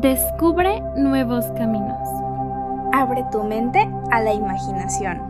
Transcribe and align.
Descubre 0.00 0.82
nuevos 0.96 1.44
caminos. 1.56 2.08
Abre 2.92 3.24
tu 3.30 3.44
mente 3.44 3.88
a 4.10 4.20
la 4.20 4.32
imaginación. 4.32 5.22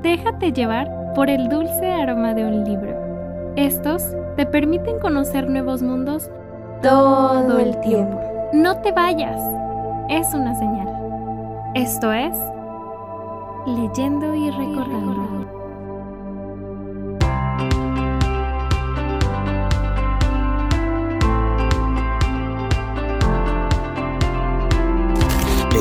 Déjate 0.00 0.50
llevar 0.54 1.12
por 1.14 1.28
el 1.28 1.50
dulce 1.50 1.92
aroma 1.92 2.32
de 2.32 2.46
un 2.46 2.64
libro. 2.64 3.52
Estos 3.54 4.16
te 4.36 4.46
permiten 4.46 4.98
conocer 4.98 5.50
nuevos 5.50 5.82
mundos 5.82 6.30
todo 6.80 7.58
el 7.58 7.78
tiempo. 7.80 8.18
No 8.54 8.80
te 8.80 8.92
vayas. 8.92 9.38
Es 10.08 10.32
una 10.32 10.54
señal. 10.54 10.88
Esto 11.74 12.10
es 12.12 12.34
Leyendo 13.66 14.34
y 14.34 14.50
recordando. 14.52 15.25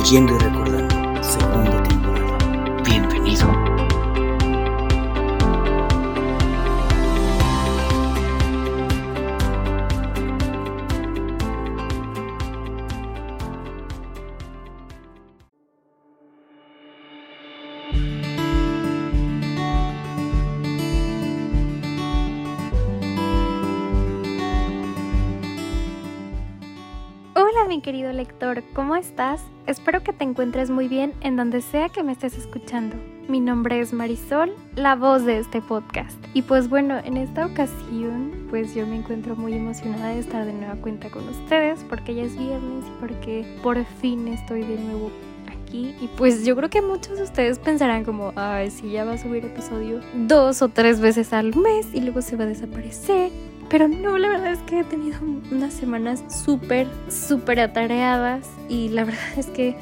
Leyendo 0.06 0.36
y 0.36 0.38
recordando, 0.38 1.24
segunda 1.24 1.82
temporada. 1.82 2.38
Bienvenido. 2.84 3.76
Querido 27.86 28.12
lector, 28.12 28.64
¿cómo 28.74 28.96
estás? 28.96 29.40
Espero 29.68 30.02
que 30.02 30.12
te 30.12 30.24
encuentres 30.24 30.72
muy 30.72 30.88
bien 30.88 31.14
en 31.22 31.36
donde 31.36 31.62
sea 31.62 31.90
que 31.90 32.02
me 32.02 32.14
estés 32.14 32.36
escuchando. 32.36 32.96
Mi 33.28 33.40
nombre 33.40 33.80
es 33.80 33.94
Marisol, 33.94 34.56
la 34.76 34.96
voz 34.96 35.24
de 35.24 35.38
este 35.38 35.62
podcast. 35.62 36.18
Y 36.34 36.42
pues 36.42 36.68
bueno, 36.68 36.98
en 36.98 37.16
esta 37.16 37.46
ocasión, 37.46 38.48
pues 38.50 38.74
yo 38.74 38.88
me 38.88 38.96
encuentro 38.96 39.36
muy 39.36 39.54
emocionada 39.54 40.08
de 40.08 40.20
estar 40.20 40.48
de 40.48 40.54
nueva 40.54 40.78
cuenta 40.78 41.12
con 41.12 41.30
ustedes 41.30 41.86
porque 41.88 42.16
ya 42.16 42.24
es 42.24 42.36
viernes 42.36 42.86
y 42.88 43.00
porque 43.00 43.46
por 43.62 43.86
fin 43.86 44.30
estoy 44.30 44.64
de 44.64 44.80
nuevo 44.80 45.12
aquí. 45.46 45.96
Y 46.02 46.10
pues 46.18 46.44
yo 46.44 46.56
creo 46.56 46.72
que 46.72 46.82
muchos 46.82 47.18
de 47.18 47.24
ustedes 47.24 47.60
pensarán 47.60 48.04
como, 48.04 48.34
ay, 48.36 48.72
si 48.72 48.90
ya 48.90 49.06
va 49.06 49.14
a 49.14 49.18
subir 49.20 49.46
episodio 49.46 50.02
dos 50.16 50.64
o 50.64 50.70
tres 50.70 51.00
veces 51.00 51.34
al 51.34 51.56
mes 51.56 51.94
y 51.94 52.02
luego 52.02 52.24
se 52.24 52.36
va 52.36 52.46
a 52.46 52.48
desaparecer. 52.48 53.30
Pero 53.70 53.88
no, 53.88 54.18
la 54.18 54.30
verdad 54.30 54.52
es 54.52 54.60
que 54.60 54.80
he 54.80 54.84
tenido 54.84 55.18
unas 55.52 55.74
semanas 55.74 56.24
súper, 56.30 56.88
súper 57.10 57.60
atareadas 57.60 58.48
y 58.70 58.90
la 58.90 59.04
verdad 59.06 59.38
es 59.38 59.48
que 59.48 59.76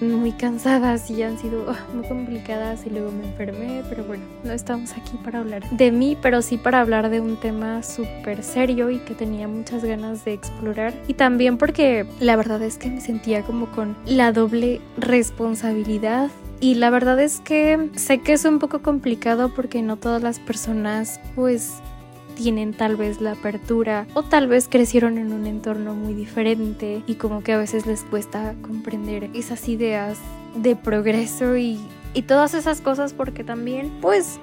muy 0.00 0.32
cansadas 0.32 1.10
y 1.10 1.22
han 1.22 1.38
sido 1.38 1.70
ah, 1.70 1.78
muy 1.94 2.06
complicadas 2.06 2.84
y 2.86 2.90
luego 2.90 3.10
me 3.12 3.26
enfermé, 3.26 3.82
pero 3.88 4.04
bueno, 4.04 4.24
no 4.44 4.52
estamos 4.52 4.92
aquí 4.92 5.16
para 5.24 5.38
hablar 5.38 5.68
de 5.70 5.90
mí, 5.90 6.16
pero 6.20 6.42
sí 6.42 6.58
para 6.58 6.80
hablar 6.80 7.08
de 7.08 7.20
un 7.20 7.36
tema 7.36 7.82
súper 7.82 8.42
serio 8.42 8.90
y 8.90 8.98
que 8.98 9.14
tenía 9.14 9.48
muchas 9.48 9.84
ganas 9.84 10.24
de 10.24 10.34
explorar. 10.34 10.92
Y 11.08 11.14
también 11.14 11.56
porque 11.56 12.06
la 12.20 12.36
verdad 12.36 12.62
es 12.62 12.76
que 12.76 12.90
me 12.90 13.00
sentía 13.00 13.42
como 13.42 13.66
con 13.72 13.96
la 14.04 14.32
doble 14.32 14.80
responsabilidad 14.98 16.30
y 16.60 16.74
la 16.74 16.90
verdad 16.90 17.20
es 17.20 17.40
que 17.40 17.90
sé 17.96 18.18
que 18.18 18.32
es 18.32 18.44
un 18.44 18.58
poco 18.58 18.80
complicado 18.80 19.54
porque 19.54 19.82
no 19.82 19.96
todas 19.96 20.22
las 20.22 20.38
personas 20.38 21.20
pues 21.34 21.74
tienen 22.36 22.74
tal 22.74 22.94
vez 22.94 23.20
la 23.20 23.32
apertura 23.32 24.06
o 24.14 24.22
tal 24.22 24.46
vez 24.46 24.68
crecieron 24.68 25.18
en 25.18 25.32
un 25.32 25.46
entorno 25.46 25.94
muy 25.94 26.14
diferente 26.14 27.02
y 27.06 27.14
como 27.16 27.42
que 27.42 27.52
a 27.52 27.58
veces 27.58 27.86
les 27.86 28.04
cuesta 28.04 28.54
comprender 28.62 29.30
esas 29.34 29.68
ideas 29.68 30.18
de 30.54 30.76
progreso 30.76 31.56
y, 31.56 31.80
y 32.14 32.22
todas 32.22 32.54
esas 32.54 32.80
cosas 32.80 33.12
porque 33.12 33.42
también 33.42 33.90
pues 34.00 34.38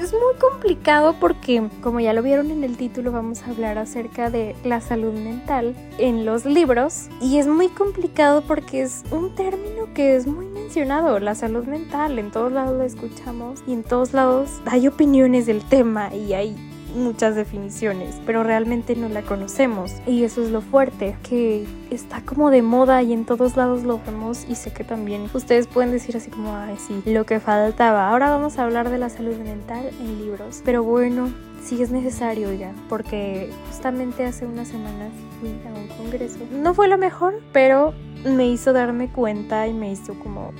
es 0.00 0.12
muy 0.12 0.34
complicado 0.38 1.16
porque, 1.18 1.68
como 1.82 1.98
ya 2.00 2.12
lo 2.12 2.22
vieron 2.22 2.50
en 2.50 2.62
el 2.62 2.76
título, 2.76 3.10
vamos 3.10 3.42
a 3.42 3.50
hablar 3.50 3.78
acerca 3.78 4.30
de 4.30 4.54
la 4.64 4.80
salud 4.80 5.12
mental 5.12 5.74
en 5.98 6.24
los 6.24 6.44
libros. 6.44 7.08
Y 7.20 7.38
es 7.38 7.46
muy 7.46 7.68
complicado 7.68 8.42
porque 8.42 8.82
es 8.82 9.02
un 9.10 9.34
término 9.34 9.92
que 9.94 10.14
es 10.14 10.26
muy 10.26 10.46
mencionado, 10.46 11.18
la 11.18 11.34
salud 11.34 11.64
mental. 11.64 12.18
En 12.18 12.30
todos 12.30 12.52
lados 12.52 12.76
lo 12.76 12.84
escuchamos 12.84 13.60
y 13.66 13.72
en 13.72 13.82
todos 13.82 14.12
lados 14.12 14.60
hay 14.66 14.86
opiniones 14.86 15.46
del 15.46 15.64
tema 15.64 16.14
y 16.14 16.32
hay 16.34 16.67
muchas 16.94 17.34
definiciones, 17.34 18.20
pero 18.26 18.42
realmente 18.42 18.96
no 18.96 19.08
la 19.08 19.22
conocemos. 19.22 19.92
Y 20.06 20.24
eso 20.24 20.42
es 20.42 20.50
lo 20.50 20.60
fuerte, 20.60 21.16
que 21.22 21.66
está 21.90 22.22
como 22.22 22.50
de 22.50 22.62
moda 22.62 23.02
y 23.02 23.12
en 23.12 23.24
todos 23.24 23.56
lados 23.56 23.82
lo 23.84 24.00
vemos 24.04 24.44
y 24.48 24.54
sé 24.54 24.72
que 24.72 24.84
también 24.84 25.28
ustedes 25.32 25.66
pueden 25.66 25.90
decir 25.90 26.16
así 26.16 26.30
como, 26.30 26.54
ay 26.54 26.76
sí, 26.76 27.02
lo 27.06 27.24
que 27.24 27.40
faltaba. 27.40 28.10
Ahora 28.10 28.30
vamos 28.30 28.58
a 28.58 28.64
hablar 28.64 28.90
de 28.90 28.98
la 28.98 29.10
salud 29.10 29.36
mental 29.36 29.90
en 30.00 30.18
libros. 30.18 30.62
Pero 30.64 30.82
bueno, 30.82 31.32
sí 31.62 31.82
es 31.82 31.90
necesario 31.90 32.52
ya, 32.52 32.72
porque 32.88 33.50
justamente 33.68 34.24
hace 34.24 34.46
unas 34.46 34.68
semanas 34.68 35.12
fui 35.40 35.50
a 35.68 35.78
un 35.78 35.88
congreso. 35.88 36.38
No 36.50 36.74
fue 36.74 36.88
lo 36.88 36.98
mejor, 36.98 37.40
pero 37.52 37.94
me 38.24 38.48
hizo 38.48 38.72
darme 38.72 39.10
cuenta 39.10 39.66
y 39.66 39.74
me 39.74 39.92
hizo 39.92 40.14
como, 40.18 40.52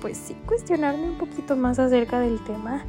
pues 0.00 0.16
sí, 0.16 0.36
cuestionarme 0.46 1.10
un 1.10 1.18
poquito 1.18 1.56
más 1.56 1.78
acerca 1.78 2.20
del 2.20 2.42
tema 2.44 2.84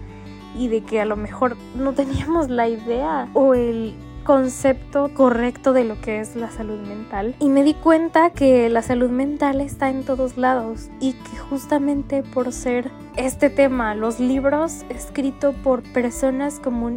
y 0.58 0.68
de 0.68 0.82
que 0.82 1.02
a 1.02 1.06
lo 1.06 1.16
mejor 1.16 1.58
no 1.76 1.94
teníamos 1.94 2.50
la 2.50 2.68
idea 2.68 3.30
o 3.34 3.54
el 3.54 3.96
concepto 4.28 5.10
correcto 5.14 5.72
de 5.72 5.86
lo 5.86 6.02
que 6.02 6.20
es 6.20 6.36
la 6.36 6.52
salud 6.52 6.80
mental. 6.80 7.34
Y 7.40 7.48
me 7.48 7.64
di 7.64 7.74
cuenta 7.74 8.32
que 8.32 8.68
la 8.68 8.82
salud 8.82 9.10
mental 9.10 9.62
está 9.62 9.90
en 9.90 10.04
todos 10.04 10.38
lados 10.38 10.90
y 11.00 11.14
que 11.14 11.38
justamente 11.50 12.24
por 12.24 12.52
ser 12.52 12.92
este 13.16 13.50
tema, 13.50 13.96
los 13.96 14.20
libros 14.20 14.84
escritos 14.90 15.56
por 15.64 15.82
personas 15.94 16.60
como 16.60 16.92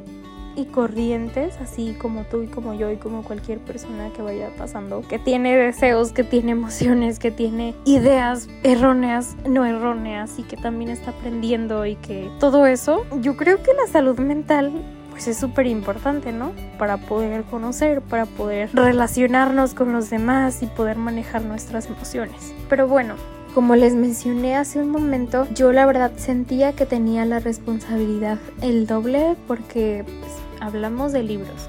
y 0.57 0.67
corrientes, 0.67 1.57
así 1.61 1.95
como 2.01 2.25
tú 2.25 2.43
y 2.43 2.47
como 2.47 2.75
yo 2.75 2.91
y 2.91 2.97
como 2.97 3.23
cualquier 3.23 3.59
persona 3.59 4.11
que 4.15 4.23
vaya 4.23 4.51
pasando, 4.57 5.03
que 5.03 5.19
tiene 5.19 5.57
deseos, 5.57 6.13
que 6.13 6.25
tiene 6.25 6.53
emociones, 6.53 7.19
que 7.19 7.31
tiene 7.31 7.75
ideas 7.85 8.49
erróneas, 8.63 9.37
no 9.49 9.65
erróneas 9.65 10.39
y 10.39 10.43
que 10.43 10.57
también 10.57 10.91
está 10.91 11.11
aprendiendo 11.11 11.87
y 11.87 11.97
que 11.97 12.31
todo 12.41 12.67
eso, 12.67 13.05
yo 13.21 13.37
creo 13.37 13.63
que 13.63 13.73
la 13.75 13.87
salud 13.91 14.19
mental 14.19 14.73
pues 15.11 15.29
es 15.29 15.37
súper 15.39 15.67
importante, 15.67 16.33
¿no? 16.33 16.53
Para 16.79 16.97
poder 16.97 17.43
conocer, 17.45 18.01
para 18.01 18.25
poder 18.25 18.71
relacionarnos 18.73 19.75
con 19.75 19.93
los 19.93 20.09
demás 20.09 20.63
y 20.63 20.67
poder 20.67 20.97
manejar 20.97 21.43
nuestras 21.43 21.87
emociones. 21.87 22.55
Pero 22.69 22.89
bueno, 22.89 23.17
como 23.55 23.75
les 23.75 23.95
mencioné 23.95 24.57
hace 24.57 24.81
un 24.81 24.91
momento, 24.91 25.47
yo 25.55 25.73
la 25.73 25.87
verdad 25.87 26.13
sentía 26.17 26.73
que 26.75 26.87
tenía 26.87 27.25
la 27.25 27.41
responsabilidad 27.41 28.39
el 28.63 28.87
doble 28.87 29.37
porque 29.47 30.05
pues, 30.05 30.33
hablamos 30.61 31.13
de 31.13 31.23
libros. 31.23 31.69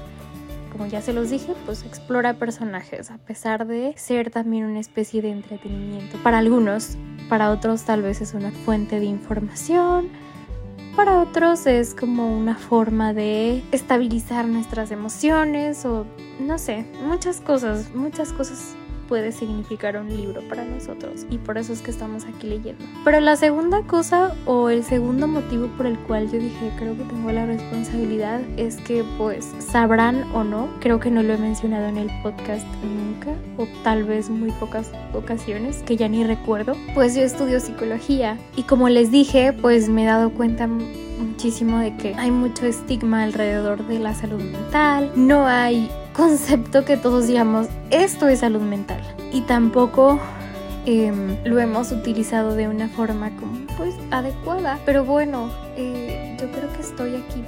Como 0.70 0.86
ya 0.86 1.02
se 1.02 1.12
los 1.12 1.30
dije, 1.30 1.54
pues 1.66 1.82
explora 1.84 2.34
personajes, 2.34 3.10
a 3.10 3.18
pesar 3.18 3.66
de 3.66 3.94
ser 3.96 4.30
también 4.30 4.64
una 4.64 4.80
especie 4.80 5.20
de 5.20 5.30
entretenimiento. 5.30 6.16
Para 6.22 6.38
algunos, 6.38 6.96
para 7.28 7.50
otros 7.50 7.82
tal 7.82 8.02
vez 8.02 8.20
es 8.20 8.32
una 8.32 8.52
fuente 8.52 8.98
de 8.98 9.06
información, 9.06 10.08
para 10.96 11.20
otros 11.20 11.66
es 11.66 11.94
como 11.94 12.36
una 12.36 12.54
forma 12.54 13.12
de 13.12 13.62
estabilizar 13.72 14.46
nuestras 14.46 14.90
emociones 14.90 15.84
o 15.84 16.06
no 16.40 16.58
sé, 16.58 16.86
muchas 17.02 17.40
cosas, 17.40 17.94
muchas 17.94 18.32
cosas 18.32 18.76
puede 19.12 19.30
significar 19.30 19.98
un 19.98 20.08
libro 20.08 20.40
para 20.48 20.64
nosotros 20.64 21.26
y 21.28 21.36
por 21.36 21.58
eso 21.58 21.74
es 21.74 21.82
que 21.82 21.90
estamos 21.90 22.24
aquí 22.24 22.46
leyendo. 22.46 22.82
Pero 23.04 23.20
la 23.20 23.36
segunda 23.36 23.82
cosa 23.82 24.34
o 24.46 24.70
el 24.70 24.84
segundo 24.84 25.28
motivo 25.28 25.66
por 25.76 25.84
el 25.84 25.98
cual 25.98 26.32
yo 26.32 26.38
dije 26.38 26.72
creo 26.78 26.96
que 26.96 27.04
tengo 27.04 27.30
la 27.30 27.44
responsabilidad 27.44 28.40
es 28.56 28.76
que 28.78 29.04
pues 29.18 29.52
sabrán 29.58 30.22
o 30.32 30.44
no, 30.44 30.66
creo 30.80 30.98
que 30.98 31.10
no 31.10 31.22
lo 31.22 31.34
he 31.34 31.36
mencionado 31.36 31.88
en 31.88 31.98
el 31.98 32.10
podcast 32.22 32.66
nunca 32.82 33.34
o 33.58 33.68
tal 33.84 34.04
vez 34.04 34.30
muy 34.30 34.50
pocas 34.52 34.90
ocasiones 35.12 35.82
que 35.82 35.98
ya 35.98 36.08
ni 36.08 36.24
recuerdo, 36.24 36.74
pues 36.94 37.14
yo 37.14 37.20
estudio 37.20 37.60
psicología 37.60 38.38
y 38.56 38.62
como 38.62 38.88
les 38.88 39.10
dije 39.10 39.52
pues 39.52 39.90
me 39.90 40.04
he 40.04 40.06
dado 40.06 40.30
cuenta 40.30 40.66
muchísimo 40.66 41.80
de 41.80 41.94
que 41.98 42.14
hay 42.14 42.30
mucho 42.30 42.64
estigma 42.64 43.24
alrededor 43.24 43.86
de 43.88 43.98
la 43.98 44.14
salud 44.14 44.42
mental, 44.42 45.12
no 45.16 45.46
hay 45.46 45.90
concepto 46.12 46.84
que 46.84 46.96
todos 46.96 47.26
digamos, 47.26 47.68
esto 47.90 48.28
es 48.28 48.40
salud 48.40 48.60
mental. 48.60 49.00
Y 49.32 49.42
tampoco 49.42 50.20
em, 50.86 51.36
lo 51.44 51.58
hemos 51.58 51.92
utilizado 51.92 52.54
de 52.54 52.68
una 52.68 52.88
forma 52.88 53.30
como 53.36 53.66
pues 53.76 53.94
adecuada. 54.10 54.78
Pero 54.84 55.04
bueno, 55.04 55.50
eh, 55.76 56.36
yo 56.40 56.50
creo 56.50 56.72
que 56.72 56.82
estoy 56.82 57.16
aquí 57.16 57.42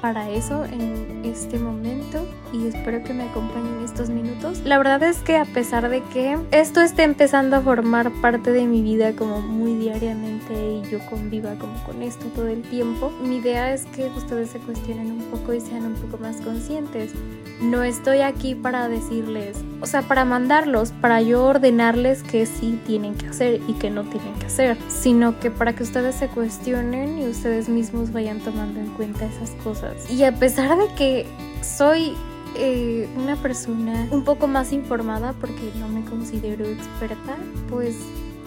para 0.00 0.30
eso 0.30 0.64
en 0.64 1.24
este 1.24 1.58
momento 1.58 2.24
y 2.52 2.66
espero 2.66 3.02
que 3.02 3.12
me 3.12 3.24
acompañen 3.24 3.82
estos 3.84 4.10
minutos. 4.10 4.60
La 4.64 4.78
verdad 4.78 5.02
es 5.02 5.18
que 5.18 5.36
a 5.36 5.44
pesar 5.44 5.88
de 5.88 6.02
que 6.04 6.38
esto 6.52 6.80
esté 6.80 7.02
empezando 7.02 7.56
a 7.56 7.60
formar 7.60 8.10
parte 8.20 8.52
de 8.52 8.66
mi 8.66 8.82
vida 8.82 9.12
como 9.14 9.40
muy 9.40 9.74
diariamente 9.74 10.54
y 10.54 10.90
yo 10.90 10.98
conviva 11.10 11.54
como 11.56 11.82
con 11.84 12.02
esto 12.02 12.26
todo 12.34 12.48
el 12.48 12.62
tiempo, 12.62 13.10
mi 13.22 13.36
idea 13.36 13.72
es 13.74 13.86
que 13.86 14.06
ustedes 14.16 14.50
se 14.50 14.58
cuestionen 14.60 15.10
un 15.10 15.24
poco 15.24 15.52
y 15.52 15.60
sean 15.60 15.84
un 15.84 15.94
poco 15.94 16.18
más 16.18 16.36
conscientes 16.36 17.12
no 17.60 17.82
estoy 17.82 18.20
aquí 18.20 18.54
para 18.54 18.88
decirles, 18.88 19.58
o 19.80 19.86
sea, 19.86 20.02
para 20.02 20.24
mandarlos, 20.24 20.92
para 20.92 21.20
yo 21.20 21.44
ordenarles 21.44 22.22
que 22.22 22.46
sí 22.46 22.80
tienen 22.86 23.14
que 23.14 23.26
hacer 23.26 23.60
y 23.66 23.74
que 23.74 23.90
no 23.90 24.04
tienen 24.04 24.34
que 24.34 24.46
hacer, 24.46 24.76
sino 24.88 25.38
que 25.40 25.50
para 25.50 25.74
que 25.74 25.82
ustedes 25.82 26.14
se 26.14 26.28
cuestionen 26.28 27.18
y 27.18 27.26
ustedes 27.26 27.68
mismos 27.68 28.12
vayan 28.12 28.40
tomando 28.40 28.80
en 28.80 28.88
cuenta 28.90 29.26
esas 29.26 29.50
cosas. 29.62 30.10
Y 30.10 30.22
a 30.24 30.32
pesar 30.32 30.78
de 30.78 30.86
que 30.94 31.26
soy 31.62 32.14
eh, 32.56 33.08
una 33.16 33.36
persona 33.36 34.06
un 34.10 34.24
poco 34.24 34.46
más 34.46 34.72
informada 34.72 35.32
porque 35.40 35.72
no 35.78 35.88
me 35.88 36.04
considero 36.04 36.64
experta, 36.64 37.36
pues, 37.68 37.96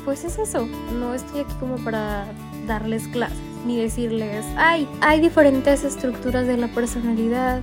pues 0.05 0.23
es 0.23 0.39
eso. 0.39 0.67
No 0.99 1.13
estoy 1.13 1.41
aquí 1.41 1.53
como 1.59 1.75
para 1.77 2.25
darles 2.67 3.07
clases 3.09 3.37
ni 3.65 3.79
decirles, 3.79 4.45
ay, 4.57 4.87
hay 5.01 5.21
diferentes 5.21 5.83
estructuras 5.83 6.47
de 6.47 6.57
la 6.57 6.67
personalidad, 6.67 7.61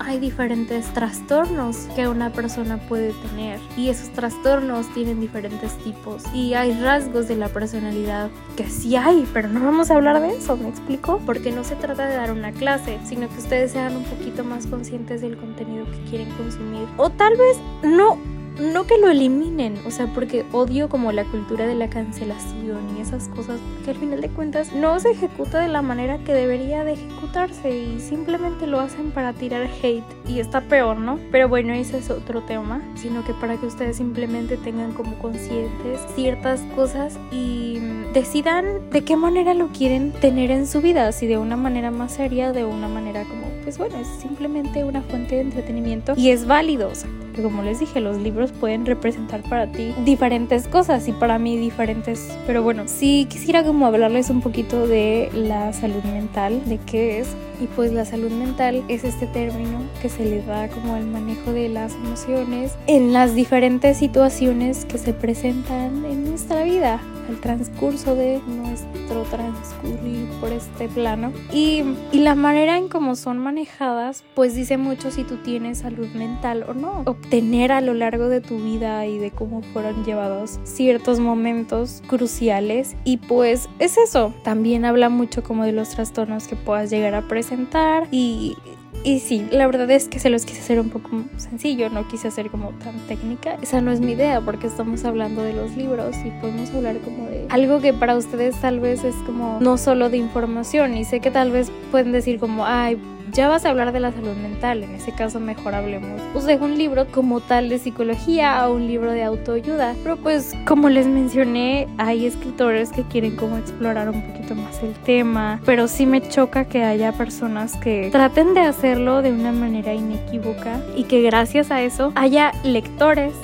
hay 0.00 0.18
diferentes 0.18 0.92
trastornos 0.92 1.76
que 1.94 2.08
una 2.08 2.32
persona 2.32 2.78
puede 2.88 3.12
tener 3.12 3.60
y 3.76 3.88
esos 3.88 4.10
trastornos 4.10 4.92
tienen 4.94 5.20
diferentes 5.20 5.76
tipos 5.78 6.24
y 6.34 6.54
hay 6.54 6.72
rasgos 6.80 7.28
de 7.28 7.36
la 7.36 7.48
personalidad 7.48 8.30
que 8.56 8.68
sí 8.68 8.96
hay, 8.96 9.26
pero 9.32 9.48
no 9.48 9.64
vamos 9.64 9.90
a 9.90 9.94
hablar 9.94 10.20
de 10.20 10.36
eso, 10.36 10.56
¿me 10.56 10.68
explico? 10.68 11.20
Porque 11.26 11.52
no 11.52 11.64
se 11.64 11.76
trata 11.76 12.06
de 12.06 12.16
dar 12.16 12.32
una 12.32 12.52
clase, 12.52 12.98
sino 13.04 13.28
que 13.28 13.38
ustedes 13.38 13.72
sean 13.72 13.96
un 13.96 14.04
poquito 14.04 14.44
más 14.44 14.66
conscientes 14.66 15.20
del 15.20 15.36
contenido 15.36 15.84
que 15.86 16.10
quieren 16.10 16.30
consumir 16.32 16.86
o 16.96 17.10
tal 17.10 17.36
vez 17.36 17.58
no 17.82 18.18
no 18.58 18.86
que 18.86 18.98
lo 18.98 19.08
eliminen, 19.08 19.78
o 19.86 19.90
sea, 19.90 20.06
porque 20.12 20.44
odio 20.52 20.88
como 20.88 21.12
la 21.12 21.24
cultura 21.24 21.66
de 21.66 21.74
la 21.74 21.88
cancelación 21.88 22.96
y 22.96 23.00
esas 23.00 23.28
cosas, 23.28 23.60
porque 23.74 23.90
al 23.90 23.96
final 23.96 24.20
de 24.20 24.28
cuentas 24.28 24.72
no 24.72 24.98
se 25.00 25.10
ejecuta 25.10 25.60
de 25.60 25.68
la 25.68 25.82
manera 25.82 26.18
que 26.18 26.32
debería 26.32 26.84
de 26.84 26.94
ejecutarse 26.94 27.70
y 27.70 28.00
simplemente 28.00 28.66
lo 28.66 28.80
hacen 28.80 29.10
para 29.10 29.32
tirar 29.32 29.68
hate 29.82 30.04
y 30.26 30.40
está 30.40 30.60
peor, 30.62 30.98
¿no? 30.98 31.18
Pero 31.30 31.48
bueno, 31.48 31.72
ese 31.72 31.98
es 31.98 32.10
otro 32.10 32.42
tema, 32.42 32.82
sino 32.96 33.24
que 33.24 33.32
para 33.34 33.56
que 33.56 33.66
ustedes 33.66 33.96
simplemente 33.96 34.56
tengan 34.56 34.92
como 34.92 35.18
conscientes 35.18 36.00
ciertas 36.14 36.60
cosas 36.74 37.18
y 37.30 37.78
decidan 38.12 38.90
de 38.90 39.04
qué 39.04 39.16
manera 39.16 39.54
lo 39.54 39.68
quieren 39.68 40.12
tener 40.12 40.50
en 40.50 40.66
su 40.66 40.80
vida, 40.80 41.12
si 41.12 41.26
de 41.26 41.38
una 41.38 41.56
manera 41.56 41.90
más 41.90 42.12
seria, 42.12 42.52
de 42.52 42.64
una 42.64 42.88
manera 42.88 43.22
como, 43.24 43.46
pues 43.62 43.78
bueno, 43.78 43.96
es 43.98 44.08
simplemente 44.20 44.84
una 44.84 45.02
fuente 45.02 45.36
de 45.36 45.42
entretenimiento 45.42 46.14
y 46.16 46.30
es 46.30 46.46
válido, 46.46 46.88
o 46.88 46.94
sea, 46.94 47.08
que 47.38 47.44
como 47.44 47.62
les 47.62 47.78
dije, 47.78 48.00
los 48.00 48.16
libros 48.16 48.50
pueden 48.50 48.84
representar 48.84 49.42
para 49.48 49.70
ti 49.70 49.94
diferentes 50.04 50.66
cosas 50.66 51.06
y 51.06 51.12
para 51.12 51.38
mí 51.38 51.56
diferentes. 51.56 52.36
Pero 52.48 52.64
bueno, 52.64 52.84
sí 52.86 53.28
quisiera 53.30 53.62
como 53.62 53.86
hablarles 53.86 54.28
un 54.28 54.40
poquito 54.40 54.88
de 54.88 55.30
la 55.32 55.72
salud 55.72 56.02
mental, 56.02 56.64
de 56.66 56.78
qué 56.78 57.20
es. 57.20 57.28
Y 57.60 57.66
pues 57.66 57.92
la 57.92 58.04
salud 58.04 58.32
mental 58.32 58.82
es 58.88 59.04
este 59.04 59.26
término 59.26 59.82
que 60.02 60.08
se 60.08 60.24
le 60.24 60.42
da 60.42 60.68
como 60.68 60.96
el 60.96 61.06
manejo 61.06 61.52
de 61.52 61.68
las 61.68 61.94
emociones 61.94 62.76
en 62.88 63.12
las 63.12 63.36
diferentes 63.36 63.98
situaciones 63.98 64.84
que 64.84 64.98
se 64.98 65.12
presentan 65.12 66.04
en 66.04 66.28
nuestra 66.28 66.64
vida 66.64 67.00
el 67.28 67.40
transcurso 67.40 68.14
de 68.14 68.40
nuestro 68.46 69.22
transcurrir 69.24 70.28
por 70.40 70.52
este 70.52 70.88
plano. 70.88 71.32
Y, 71.52 71.82
y 72.12 72.18
la 72.20 72.34
manera 72.34 72.76
en 72.76 72.88
cómo 72.88 73.16
son 73.16 73.38
manejadas, 73.38 74.24
pues 74.34 74.54
dice 74.54 74.76
mucho 74.76 75.10
si 75.10 75.24
tú 75.24 75.36
tienes 75.36 75.78
salud 75.78 76.08
mental 76.08 76.64
o 76.68 76.74
no. 76.74 77.02
Obtener 77.06 77.72
a 77.72 77.80
lo 77.80 77.94
largo 77.94 78.28
de 78.28 78.40
tu 78.40 78.58
vida 78.58 79.06
y 79.06 79.18
de 79.18 79.30
cómo 79.30 79.62
fueron 79.72 80.04
llevados 80.04 80.58
ciertos 80.64 81.20
momentos 81.20 82.02
cruciales. 82.06 82.96
Y 83.04 83.18
pues 83.18 83.68
es 83.78 83.98
eso. 83.98 84.34
También 84.42 84.84
habla 84.84 85.08
mucho 85.08 85.42
como 85.42 85.64
de 85.64 85.72
los 85.72 85.90
trastornos 85.90 86.48
que 86.48 86.56
puedas 86.56 86.90
llegar 86.90 87.14
a 87.14 87.28
presentar 87.28 88.08
y 88.10 88.56
y 89.04 89.20
sí, 89.20 89.46
la 89.50 89.66
verdad 89.66 89.90
es 89.90 90.08
que 90.08 90.18
se 90.18 90.30
los 90.30 90.44
quise 90.44 90.60
hacer 90.60 90.80
un 90.80 90.90
poco 90.90 91.24
sencillo, 91.36 91.88
no 91.90 92.06
quise 92.08 92.28
hacer 92.28 92.50
como 92.50 92.70
tan 92.72 92.98
técnica. 93.06 93.56
Esa 93.62 93.80
no 93.80 93.92
es 93.92 94.00
mi 94.00 94.12
idea 94.12 94.40
porque 94.40 94.66
estamos 94.66 95.04
hablando 95.04 95.42
de 95.42 95.52
los 95.52 95.76
libros 95.76 96.16
y 96.24 96.30
podemos 96.40 96.70
hablar 96.70 96.98
como 96.98 97.26
de 97.26 97.46
algo 97.48 97.80
que 97.80 97.92
para 97.92 98.16
ustedes 98.16 98.56
tal 98.60 98.80
vez 98.80 99.04
es 99.04 99.14
como 99.26 99.58
no 99.60 99.78
solo 99.78 100.10
de 100.10 100.16
información 100.16 100.96
y 100.96 101.04
sé 101.04 101.20
que 101.20 101.30
tal 101.30 101.50
vez 101.50 101.70
pueden 101.90 102.12
decir 102.12 102.38
como, 102.38 102.66
ay, 102.66 102.98
ya 103.32 103.48
vas 103.48 103.64
a 103.64 103.70
hablar 103.70 103.92
de 103.92 104.00
la 104.00 104.12
salud 104.12 104.36
mental, 104.36 104.82
en 104.82 104.94
ese 104.94 105.12
caso 105.12 105.40
mejor 105.40 105.74
hablemos 105.74 106.20
pues 106.32 106.44
de 106.46 106.56
un 106.56 106.76
libro 106.78 107.06
como 107.06 107.40
tal 107.40 107.68
de 107.68 107.78
psicología 107.78 108.66
o 108.68 108.74
un 108.74 108.86
libro 108.86 109.12
de 109.12 109.24
autoayuda. 109.24 109.94
Pero 110.02 110.16
pues 110.16 110.54
como 110.66 110.88
les 110.88 111.06
mencioné, 111.06 111.88
hay 111.98 112.26
escritores 112.26 112.90
que 112.90 113.02
quieren 113.02 113.36
como 113.36 113.56
explorar 113.58 114.08
un 114.08 114.22
poquito 114.22 114.54
más 114.54 114.82
el 114.82 114.94
tema, 114.94 115.60
pero 115.64 115.88
sí 115.88 116.06
me 116.06 116.26
choca 116.26 116.64
que 116.66 116.84
haya 116.84 117.12
personas 117.12 117.76
que 117.76 118.08
traten 118.10 118.54
de 118.54 118.60
hacerlo 118.60 119.22
de 119.22 119.32
una 119.32 119.52
manera 119.52 119.94
inequívoca 119.94 120.80
y 120.96 121.04
que 121.04 121.22
gracias 121.22 121.70
a 121.70 121.82
eso 121.82 122.12
haya 122.14 122.52
lectores 122.64 123.34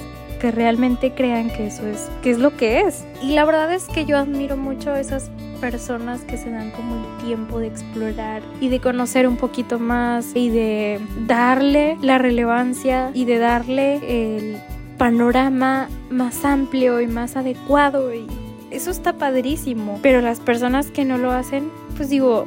que 0.40 0.50
realmente 0.50 1.12
crean 1.12 1.48
que 1.48 1.68
eso 1.68 1.86
es, 1.86 2.10
que 2.22 2.30
es 2.30 2.38
lo 2.38 2.56
que 2.56 2.80
es. 2.80 3.04
Y 3.22 3.32
la 3.32 3.46
verdad 3.46 3.72
es 3.72 3.84
que 3.84 4.04
yo 4.04 4.18
admiro 4.18 4.56
mucho 4.56 4.94
esas 4.94 5.30
personas 5.64 6.20
que 6.24 6.36
se 6.36 6.50
dan 6.50 6.72
como 6.72 6.96
el 6.96 7.24
tiempo 7.24 7.58
de 7.58 7.68
explorar 7.68 8.42
y 8.60 8.68
de 8.68 8.80
conocer 8.80 9.26
un 9.26 9.38
poquito 9.38 9.78
más 9.78 10.36
y 10.36 10.50
de 10.50 11.00
darle 11.26 11.96
la 12.02 12.18
relevancia 12.18 13.10
y 13.14 13.24
de 13.24 13.38
darle 13.38 13.94
el 14.36 14.58
panorama 14.98 15.88
más 16.10 16.44
amplio 16.44 17.00
y 17.00 17.06
más 17.06 17.36
adecuado 17.36 18.14
y 18.14 18.26
eso 18.70 18.90
está 18.90 19.14
padrísimo. 19.14 19.98
Pero 20.02 20.20
las 20.20 20.38
personas 20.38 20.90
que 20.90 21.06
no 21.06 21.16
lo 21.16 21.30
hacen, 21.30 21.70
pues 21.96 22.10
digo, 22.10 22.46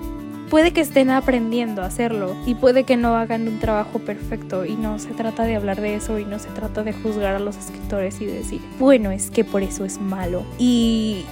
puede 0.52 0.72
que 0.72 0.82
estén 0.82 1.10
aprendiendo 1.10 1.82
a 1.82 1.86
hacerlo 1.86 2.36
y 2.46 2.54
puede 2.54 2.84
que 2.84 2.98
no 2.98 3.16
hagan 3.16 3.48
un 3.48 3.58
trabajo 3.58 3.98
perfecto 3.98 4.64
y 4.64 4.76
no 4.76 5.00
se 5.00 5.10
trata 5.10 5.46
de 5.46 5.56
hablar 5.56 5.82
de 5.82 5.96
eso 5.96 6.20
y 6.20 6.26
no 6.26 6.38
se 6.38 6.50
trata 6.50 6.84
de 6.84 6.94
juzgar 6.94 7.34
a 7.34 7.40
los 7.40 7.58
escritores 7.58 8.22
y 8.22 8.28
decir, 8.28 8.62
bueno, 8.78 9.10
es 9.10 9.32
que 9.32 9.44
por 9.44 9.64
eso 9.64 9.86
es 9.86 10.00
malo. 10.00 10.44
Y 10.60 11.26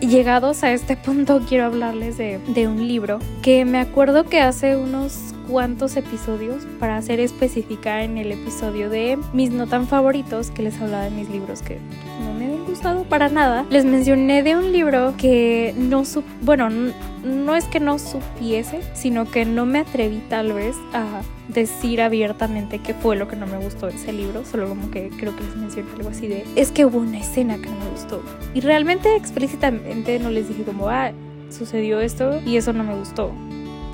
llegados 0.00 0.62
a 0.62 0.72
este 0.72 0.96
punto 0.96 1.40
quiero 1.48 1.64
hablarles 1.64 2.16
de, 2.16 2.38
de 2.48 2.68
un 2.68 2.86
libro 2.86 3.18
que 3.42 3.64
me 3.64 3.78
acuerdo 3.78 4.24
que 4.24 4.40
hace 4.40 4.76
unos 4.76 5.34
cuantos 5.48 5.96
episodios 5.96 6.64
para 6.80 7.00
ser 7.02 7.20
específica 7.20 8.02
en 8.02 8.18
el 8.18 8.32
episodio 8.32 8.90
de 8.90 9.18
mis 9.32 9.50
no 9.50 9.66
tan 9.66 9.86
favoritos 9.86 10.50
que 10.50 10.62
les 10.62 10.80
hablaba 10.80 11.04
de 11.04 11.10
mis 11.10 11.28
libros 11.28 11.62
que 11.62 11.78
no 12.22 12.35
gustado 12.66 13.04
para 13.04 13.28
nada. 13.28 13.64
Les 13.70 13.84
mencioné 13.84 14.42
de 14.42 14.56
un 14.56 14.72
libro 14.72 15.14
que 15.16 15.74
no 15.76 16.04
su 16.04 16.22
bueno, 16.42 16.68
no 16.70 17.54
es 17.54 17.64
que 17.64 17.80
no 17.80 17.98
supiese, 17.98 18.80
sino 18.94 19.30
que 19.30 19.44
no 19.44 19.66
me 19.66 19.80
atreví 19.80 20.22
tal 20.28 20.52
vez 20.52 20.76
a 20.92 21.22
decir 21.48 22.02
abiertamente 22.02 22.80
qué 22.80 22.92
fue 22.92 23.16
lo 23.16 23.28
que 23.28 23.36
no 23.36 23.46
me 23.46 23.58
gustó 23.58 23.86
de 23.86 23.94
ese 23.94 24.12
libro, 24.12 24.44
solo 24.44 24.68
como 24.68 24.90
que 24.90 25.10
creo 25.16 25.34
que 25.34 25.44
les 25.44 25.56
mencioné 25.56 25.90
algo 25.96 26.10
así 26.10 26.26
de 26.26 26.44
es 26.56 26.72
que 26.72 26.84
hubo 26.84 26.98
una 26.98 27.18
escena 27.18 27.56
que 27.56 27.70
no 27.70 27.78
me 27.78 27.90
gustó. 27.90 28.22
Y 28.54 28.60
realmente 28.60 29.14
explícitamente 29.16 30.18
no 30.18 30.30
les 30.30 30.48
dije 30.48 30.64
como, 30.64 30.88
ah, 30.88 31.12
sucedió 31.50 32.00
esto 32.00 32.40
y 32.44 32.56
eso 32.56 32.72
no 32.72 32.84
me 32.84 32.94
gustó 32.96 33.32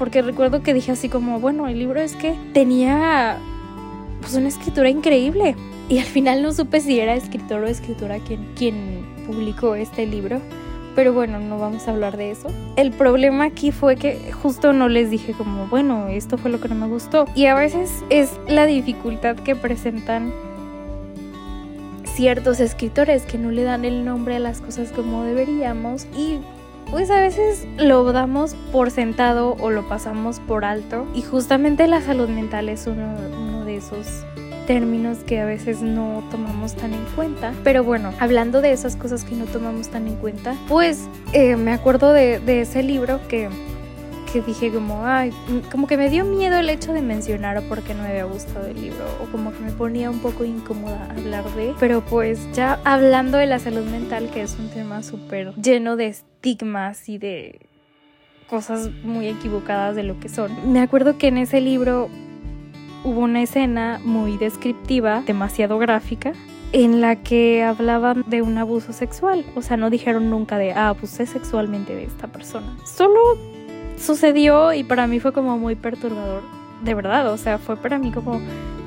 porque 0.03 0.21
recuerdo 0.21 0.65
que 0.65 0.75
dije 0.75 0.91
así 0.91 1.09
como, 1.09 1.39
bueno, 1.39 1.69
el 1.69 1.79
libro 1.79 2.01
es 2.01 2.17
que 2.17 2.35
tenía 2.53 3.39
pues 4.21 4.35
una 4.35 4.49
escritura 4.49 4.89
increíble. 4.89 5.55
Y 5.89 5.99
al 5.99 6.07
final 6.07 6.43
no 6.43 6.53
supe 6.53 6.81
si 6.81 6.99
era 7.01 7.15
escritor 7.15 7.63
o 7.63 7.67
escritora 7.67 8.19
quien, 8.19 8.47
quien 8.57 9.05
publicó 9.27 9.75
este 9.75 10.07
libro. 10.07 10.41
Pero 10.95 11.15
bueno, 11.15 11.39
no 11.41 11.59
vamos 11.59 11.89
a 11.89 11.93
hablar 11.93 12.17
de 12.17 12.31
eso. 12.31 12.49
El 12.77 12.93
problema 12.93 13.45
aquí 13.45 13.73
fue 13.73 13.97
que 13.97 14.33
justo 14.33 14.73
no 14.73 14.89
les 14.89 15.11
dije 15.11 15.33
como, 15.33 15.67
bueno, 15.67 16.09
esto 16.09 16.37
fue 16.37 16.51
lo 16.51 16.61
que 16.61 16.69
no 16.69 16.75
me 16.75 16.87
gustó. 16.87 17.25
Y 17.35 17.47
a 17.47 17.55
veces 17.55 17.91
es 18.11 18.31
la 18.47 18.67
dificultad 18.67 19.37
que 19.37 19.57
presentan 19.57 20.33
ciertos 22.05 22.61
escritores 22.61 23.23
que 23.23 23.39
no 23.39 23.51
le 23.51 23.63
dan 23.63 23.85
el 23.87 24.05
nombre 24.05 24.37
a 24.37 24.39
las 24.39 24.61
cosas 24.61 24.93
como 24.93 25.25
deberíamos. 25.25 26.07
Y 26.17 26.41
pues 26.91 27.11
a 27.11 27.21
veces 27.21 27.67
lo 27.79 28.13
damos 28.13 28.55
por 28.71 28.91
sentado 28.91 29.57
o 29.61 29.71
lo 29.71 29.89
pasamos 29.89 30.41
por 30.41 30.67
alto 30.67 31.07
y 31.15 31.23
justamente 31.23 31.87
la 31.87 32.03
salud 32.03 32.29
mental 32.29 32.69
es 32.69 32.87
uno, 32.87 33.65
de 33.65 33.77
esos 33.77 34.27
términos 34.67 35.19
que 35.19 35.41
a 35.41 35.45
veces 35.45 35.83
no 35.83 36.23
tomamos 36.31 36.75
tan 36.75 36.95
en 36.95 37.05
cuenta. 37.15 37.53
Pero 37.65 37.85
bueno, 37.85 38.13
hablando 38.21 38.61
de 38.61 38.73
esas 38.73 38.97
cosas 38.97 39.25
que 39.25 39.35
no 39.35 39.45
tomamos 39.47 39.89
tan 39.89 40.07
en 40.07 40.17
cuenta, 40.17 40.57
pues 40.69 41.09
eh, 41.33 41.57
me 41.57 41.73
acuerdo 41.73 42.13
de, 42.13 42.41
ese 42.61 42.83
libro 42.83 43.21
que 43.29 43.49
que 44.33 44.41
dije 44.41 44.73
como, 44.73 45.05
ay, 45.05 45.31
como 45.71 45.87
que 45.87 45.99
me 45.99 46.09
dio 46.09 46.25
miedo 46.25 46.59
el 46.59 46.71
hecho 46.71 46.95
de 46.95 47.03
mencionar 47.03 47.63
porque 47.69 47.93
no 47.93 48.03
me 48.03 48.09
había 48.09 48.25
gustado 48.25 48.67
el 48.67 48.81
libro 48.81 49.05
o 49.23 49.31
como 49.31 49.53
que 49.53 49.59
me 49.59 49.73
ponía 49.73 50.09
un 50.09 50.21
poco 50.21 50.47
incómoda 50.47 51.07
hablar 51.11 51.45
de, 51.55 51.75
pero 51.79 52.01
pues 52.01 52.41
ya 52.55 52.81
hablando 52.85 53.37
de 53.37 53.45
la 53.45 53.59
salud 53.59 53.85
mental, 53.85 54.31
que 54.33 54.41
es 54.41 54.57
un 54.59 54.71
tema 54.71 55.03
súper 55.03 55.53
lleno 55.57 55.97
de 55.97 56.07
estigmas 56.07 57.11
y 57.11 57.19
de 57.19 57.61
cosas 58.49 58.91
muy 59.03 59.29
equivocadas 59.29 59.97
de 59.97 60.03
lo 60.03 60.19
que 60.19 60.31
son. 60.31 60.73
Me 60.73 60.81
acuerdo 60.81 61.19
que 61.19 61.29
en 61.29 61.37
ese 61.37 61.61
libro 61.61 62.09
hubo 63.05 63.21
una 63.21 63.43
escena 63.43 64.01
muy 64.05 64.37
descriptiva, 64.37 65.23
demasiado 65.27 65.79
gráfica, 65.79 66.33
en 66.73 67.01
la 67.01 67.17
que 67.17 67.63
hablaban 67.63 68.25
de 68.27 68.43
un 68.43 68.57
abuso 68.59 68.93
sexual. 68.93 69.45
O 69.55 69.63
sea, 69.63 69.77
no 69.77 69.91
dijeron 69.91 70.31
nunca 70.31 70.59
de, 70.59 70.73
ah, 70.73 70.89
abusé 70.89 71.27
sexualmente 71.27 71.95
de 71.95 72.05
esta 72.05 72.29
persona. 72.29 72.77
Solo 72.85 73.21
sucedió 73.99 74.73
y 74.73 74.85
para 74.85 75.07
mí 75.07 75.21
fue 75.21 75.33
como 75.33 75.59
muy 75.59 75.75
perturbador, 75.75 76.43
de 76.83 76.95
verdad, 76.95 77.31
o 77.33 77.37
sea, 77.37 77.59
fue 77.59 77.77
para 77.77 77.99
mí 77.99 78.11
como 78.11 78.41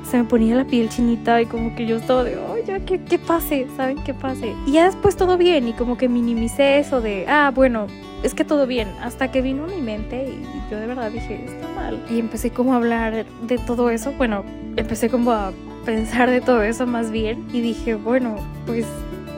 se 0.04 0.18
me 0.18 0.24
ponía 0.24 0.54
la 0.54 0.64
piel 0.64 0.88
chinita 0.88 1.40
y 1.42 1.46
como 1.46 1.74
que 1.74 1.86
yo 1.86 1.96
estaba 1.96 2.22
de, 2.22 2.36
oh, 2.36 2.56
ya, 2.64 2.80
que, 2.80 2.98
pase, 3.18 3.66
¿saben 3.76 4.02
qué 4.04 4.14
pase? 4.14 4.54
Y 4.66 4.72
ya 4.72 4.86
después 4.86 5.16
todo 5.16 5.36
bien 5.36 5.68
y 5.68 5.72
como 5.72 5.96
que 5.96 6.08
minimicé 6.08 6.78
eso 6.78 7.00
de, 7.00 7.26
ah, 7.28 7.50
bueno, 7.54 7.86
es 8.26 8.34
que 8.34 8.44
todo 8.44 8.66
bien, 8.66 8.88
hasta 9.00 9.30
que 9.30 9.40
vino 9.40 9.66
mi 9.66 9.80
mente 9.80 10.28
y 10.28 10.70
yo 10.70 10.78
de 10.78 10.86
verdad 10.88 11.10
dije, 11.12 11.44
está 11.46 11.68
mal. 11.68 12.04
Y 12.10 12.18
empecé 12.18 12.50
como 12.50 12.72
a 12.72 12.76
hablar 12.76 13.24
de 13.24 13.58
todo 13.58 13.88
eso, 13.90 14.12
bueno, 14.12 14.44
empecé 14.76 15.08
como 15.08 15.30
a 15.30 15.52
pensar 15.84 16.28
de 16.28 16.40
todo 16.40 16.62
eso 16.62 16.86
más 16.86 17.12
bien 17.12 17.46
y 17.52 17.60
dije, 17.60 17.94
bueno, 17.94 18.36
pues 18.66 18.84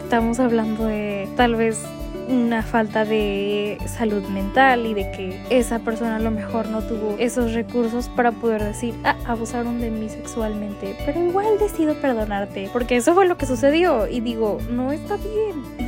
estamos 0.02 0.40
hablando 0.40 0.87
de 0.87 1.28
tal 1.37 1.54
vez 1.54 1.85
una 2.28 2.62
falta 2.62 3.04
de 3.04 3.78
salud 3.87 4.23
mental 4.28 4.87
y 4.87 4.95
de 4.95 5.11
que 5.11 5.42
esa 5.50 5.80
persona 5.80 6.16
a 6.16 6.18
lo 6.18 6.30
mejor 6.30 6.68
no 6.68 6.83
tuvo 6.83 7.16
esos 7.18 7.52
recursos 7.52 8.09
para 8.09 8.33
poder 8.33 8.62
decir, 8.64 8.95
ah, 9.04 9.16
abusaron 9.26 9.80
de 9.80 9.90
mí 9.90 10.09
sexualmente, 10.09 10.97
pero 11.04 11.23
igual 11.23 11.59
decido 11.59 11.95
perdonarte, 12.00 12.71
porque 12.73 12.97
eso 12.97 13.14
fue 13.14 13.26
lo 13.26 13.37
que 13.37 13.45
sucedió 13.45 14.07
y 14.07 14.21
digo, 14.21 14.59
no 14.71 14.92
está 14.92 15.16
bien. 15.16 15.88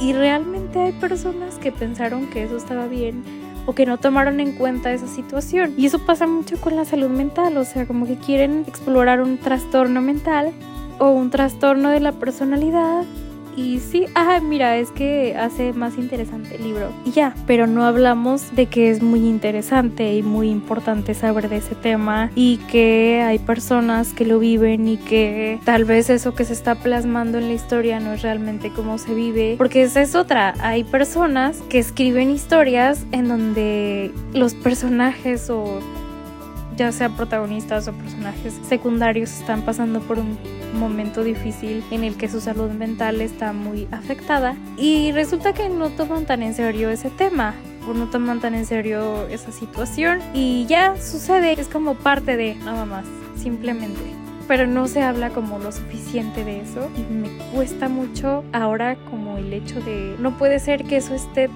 Y, 0.00 0.12
realmente 0.12 0.78
hay 0.78 0.92
personas 0.92 1.58
que 1.58 1.72
pensaron 1.72 2.28
que 2.28 2.44
eso 2.44 2.56
estaba 2.56 2.86
bien 2.86 3.22
o 3.66 3.74
que 3.74 3.86
no 3.86 3.98
tomaron 3.98 4.40
en 4.40 4.52
cuenta 4.52 4.92
esa 4.92 5.06
situación. 5.06 5.74
Y 5.76 5.86
eso 5.86 6.04
pasa 6.04 6.26
mucho 6.26 6.60
con 6.60 6.76
la 6.76 6.84
salud 6.84 7.08
mental, 7.08 7.56
o 7.56 7.64
sea, 7.64 7.86
como 7.86 8.06
que 8.06 8.16
quieren 8.16 8.64
explorar 8.66 9.20
un 9.20 9.38
trastorno 9.38 10.00
mental 10.02 10.52
o 10.98 11.10
un 11.10 11.30
trastorno 11.30 11.90
de 11.90 12.00
la 12.00 12.12
personalidad 12.12 13.04
y 13.56 13.80
sí, 13.80 14.06
ah, 14.14 14.40
mira, 14.42 14.76
es 14.76 14.90
que 14.90 15.36
hace 15.36 15.72
más 15.72 15.96
interesante 15.98 16.56
el 16.56 16.64
libro. 16.64 16.92
Y 17.04 17.12
ya, 17.12 17.34
pero 17.46 17.66
no 17.66 17.84
hablamos 17.84 18.54
de 18.54 18.66
que 18.66 18.90
es 18.90 19.02
muy 19.02 19.20
interesante 19.20 20.14
y 20.14 20.22
muy 20.22 20.50
importante 20.50 21.14
saber 21.14 21.48
de 21.48 21.58
ese 21.58 21.74
tema 21.74 22.30
y 22.34 22.58
que 22.70 23.22
hay 23.24 23.38
personas 23.38 24.12
que 24.12 24.24
lo 24.24 24.38
viven 24.38 24.88
y 24.88 24.96
que 24.96 25.58
tal 25.64 25.84
vez 25.84 26.10
eso 26.10 26.34
que 26.34 26.44
se 26.44 26.52
está 26.52 26.74
plasmando 26.74 27.38
en 27.38 27.48
la 27.48 27.54
historia 27.54 28.00
no 28.00 28.12
es 28.12 28.22
realmente 28.22 28.70
como 28.70 28.98
se 28.98 29.14
vive. 29.14 29.54
Porque 29.58 29.82
esa 29.82 30.02
es 30.02 30.14
otra, 30.14 30.54
hay 30.60 30.84
personas 30.84 31.62
que 31.68 31.78
escriben 31.78 32.30
historias 32.30 33.06
en 33.12 33.28
donde 33.28 34.12
los 34.32 34.54
personajes 34.54 35.50
o 35.50 35.80
ya 36.76 36.92
sea 36.92 37.08
protagonistas 37.10 37.88
o 37.88 37.92
personajes 37.92 38.54
secundarios 38.68 39.32
están 39.40 39.62
pasando 39.62 40.00
por 40.00 40.18
un 40.18 40.38
momento 40.74 41.22
difícil 41.22 41.84
en 41.90 42.04
el 42.04 42.16
que 42.16 42.28
su 42.28 42.40
salud 42.40 42.70
mental 42.70 43.20
está 43.20 43.52
muy 43.52 43.88
afectada. 43.90 44.56
Y 44.76 45.12
resulta 45.12 45.52
que 45.52 45.68
no 45.68 45.90
toman 45.90 46.26
tan 46.26 46.42
en 46.42 46.54
serio 46.54 46.90
ese 46.90 47.10
tema 47.10 47.54
o 47.88 47.94
no 47.94 48.06
toman 48.10 48.40
tan 48.40 48.54
en 48.54 48.66
serio 48.66 49.26
esa 49.28 49.52
situación. 49.52 50.20
Y 50.32 50.66
ya 50.66 50.96
sucede, 51.00 51.52
es 51.58 51.68
como 51.68 51.94
parte 51.94 52.36
de 52.36 52.56
nada 52.56 52.84
más, 52.84 53.06
simplemente. 53.36 54.00
Pero 54.46 54.66
no 54.66 54.88
se 54.88 55.02
habla 55.02 55.30
como 55.30 55.58
lo 55.58 55.72
suficiente 55.72 56.44
de 56.44 56.60
eso. 56.60 56.90
Y 56.96 57.12
me 57.12 57.28
cuesta 57.54 57.88
mucho 57.88 58.44
ahora 58.52 58.96
como 59.10 59.38
el 59.38 59.52
hecho 59.52 59.80
de 59.80 60.16
no 60.18 60.36
puede 60.36 60.58
ser 60.58 60.84
que 60.84 60.98
eso 60.98 61.14
esté 61.14 61.48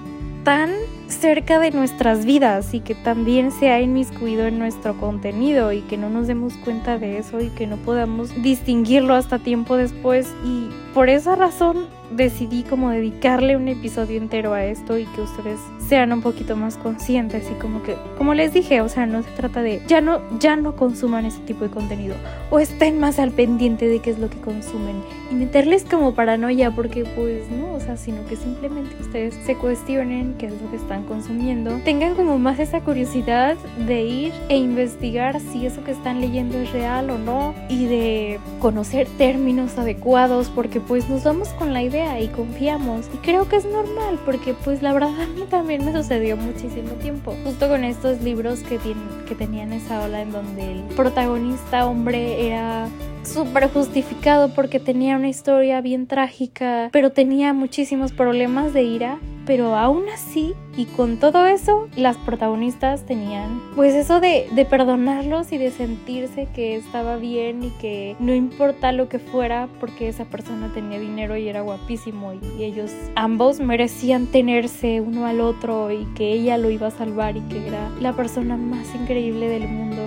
tan 0.43 0.71
cerca 1.09 1.59
de 1.59 1.71
nuestras 1.71 2.25
vidas 2.25 2.73
y 2.73 2.79
que 2.79 2.95
también 2.95 3.51
se 3.51 3.69
ha 3.69 3.81
inmiscuido 3.81 4.45
en 4.45 4.59
nuestro 4.59 4.97
contenido 4.97 5.73
y 5.73 5.81
que 5.81 5.97
no 5.97 6.09
nos 6.09 6.27
demos 6.27 6.53
cuenta 6.57 6.97
de 6.97 7.17
eso 7.17 7.41
y 7.41 7.49
que 7.49 7.67
no 7.67 7.77
podamos 7.77 8.29
distinguirlo 8.41 9.15
hasta 9.15 9.39
tiempo 9.39 9.75
después. 9.75 10.33
Y 10.45 10.69
por 10.93 11.09
esa 11.09 11.35
razón 11.35 11.87
decidí 12.11 12.63
como 12.63 12.89
dedicarle 12.89 13.55
un 13.55 13.67
episodio 13.67 14.17
entero 14.17 14.53
a 14.53 14.65
esto 14.65 14.97
y 14.97 15.05
que 15.05 15.21
ustedes 15.21 15.59
sean 15.87 16.11
un 16.11 16.21
poquito 16.21 16.55
más 16.55 16.77
conscientes 16.77 17.47
y 17.51 17.59
como 17.59 17.83
que 17.83 17.95
como 18.17 18.33
les 18.33 18.53
dije, 18.53 18.81
o 18.81 18.89
sea, 18.89 19.05
no 19.05 19.23
se 19.23 19.29
trata 19.31 19.61
de 19.61 19.81
ya 19.87 20.01
no 20.01 20.21
ya 20.39 20.55
no 20.55 20.75
consuman 20.75 21.25
ese 21.25 21.39
tipo 21.41 21.63
de 21.63 21.69
contenido 21.69 22.15
o 22.49 22.59
estén 22.59 22.99
más 22.99 23.19
al 23.19 23.31
pendiente 23.31 23.87
de 23.87 23.99
qué 23.99 24.11
es 24.11 24.19
lo 24.19 24.29
que 24.29 24.39
consumen 24.39 25.03
y 25.31 25.35
meterles 25.35 25.85
como 25.85 26.13
paranoia 26.13 26.71
porque 26.71 27.05
pues 27.15 27.49
no, 27.51 27.73
o 27.73 27.79
sea, 27.79 27.97
sino 27.97 28.25
que 28.25 28.35
simplemente 28.35 28.95
ustedes 28.99 29.35
se 29.45 29.55
cuestionen 29.55 30.35
qué 30.37 30.47
es 30.47 30.61
lo 30.61 30.69
que 30.69 30.77
están 30.77 31.03
consumiendo, 31.03 31.79
tengan 31.85 32.15
como 32.15 32.39
más 32.39 32.59
esa 32.59 32.81
curiosidad 32.81 33.55
de 33.87 34.03
ir 34.03 34.33
e 34.49 34.57
investigar 34.57 35.39
si 35.39 35.65
eso 35.65 35.83
que 35.83 35.91
están 35.91 36.21
leyendo 36.21 36.57
es 36.57 36.71
real 36.71 37.09
o 37.09 37.17
no 37.17 37.53
y 37.69 37.85
de 37.85 38.39
conocer 38.59 39.07
términos 39.17 39.77
adecuados 39.77 40.49
porque 40.49 40.79
pues 40.79 41.09
nos 41.09 41.23
vamos 41.23 41.49
con 41.49 41.73
la 41.73 41.83
idea 41.83 41.98
y 42.19 42.27
confiamos. 42.27 43.09
Y 43.13 43.17
creo 43.17 43.47
que 43.47 43.57
es 43.57 43.65
normal 43.65 44.19
porque 44.25 44.53
pues 44.53 44.81
la 44.81 44.93
verdad 44.93 45.09
a 45.21 45.27
mí 45.27 45.43
también 45.49 45.85
me 45.85 45.93
sucedió 45.93 46.37
muchísimo 46.37 46.91
tiempo. 47.01 47.35
Justo 47.43 47.67
con 47.67 47.83
estos 47.83 48.21
libros 48.21 48.59
que, 48.61 48.79
que 49.27 49.35
tenían 49.35 49.73
esa 49.73 50.03
ola 50.03 50.21
en 50.21 50.31
donde 50.31 50.71
el 50.71 50.81
protagonista 50.95 51.85
hombre 51.85 52.47
era 52.47 52.87
súper 53.23 53.69
justificado 53.69 54.53
porque 54.53 54.79
tenía 54.79 55.15
una 55.15 55.29
historia 55.29 55.81
bien 55.81 56.07
trágica, 56.07 56.89
pero 56.91 57.11
tenía 57.11 57.53
muchísimos 57.53 58.11
problemas 58.11 58.73
de 58.73 58.83
ira. 58.83 59.19
Pero 59.49 59.75
aún 59.75 60.03
así, 60.13 60.53
y 60.77 60.85
con 60.85 61.17
todo 61.17 61.47
eso, 61.47 61.87
las 61.95 62.17
protagonistas 62.17 63.07
tenían 63.07 63.59
pues 63.75 63.95
eso 63.95 64.19
de, 64.19 64.47
perdonarlos 64.69 65.51
y 65.51 65.57
de 65.57 65.71
sentirse 65.71 66.47
que 66.53 66.75
estaba 66.75 67.15
bien 67.15 67.63
y 67.63 67.71
que 67.81 68.15
no 68.19 68.35
importa 68.35 68.91
lo 68.91 69.09
que 69.09 69.17
fuera 69.17 69.67
porque 69.79 70.07
esa 70.07 70.25
persona 70.25 70.71
tenía 70.71 70.99
dinero 70.99 71.35
y 71.35 71.49
era 71.49 71.61
guapísimo 71.61 72.33
y 72.35 72.63
ellos 72.63 72.91
ambos 73.15 73.59
merecían 73.59 74.27
tenerse 74.27 75.01
uno 75.01 75.25
al 75.25 75.41
otro 75.41 75.89
y 75.91 76.05
que 76.13 76.31
ella 76.31 76.59
lo 76.59 76.69
iba 76.69 76.85
a 76.85 76.91
salvar 76.91 77.35
y 77.35 77.41
que 77.41 77.65
era 77.65 77.89
la 77.99 78.13
persona 78.13 78.55
más 78.55 78.93
increíble 78.93 79.47
del 79.47 79.67
mundo. 79.67 80.03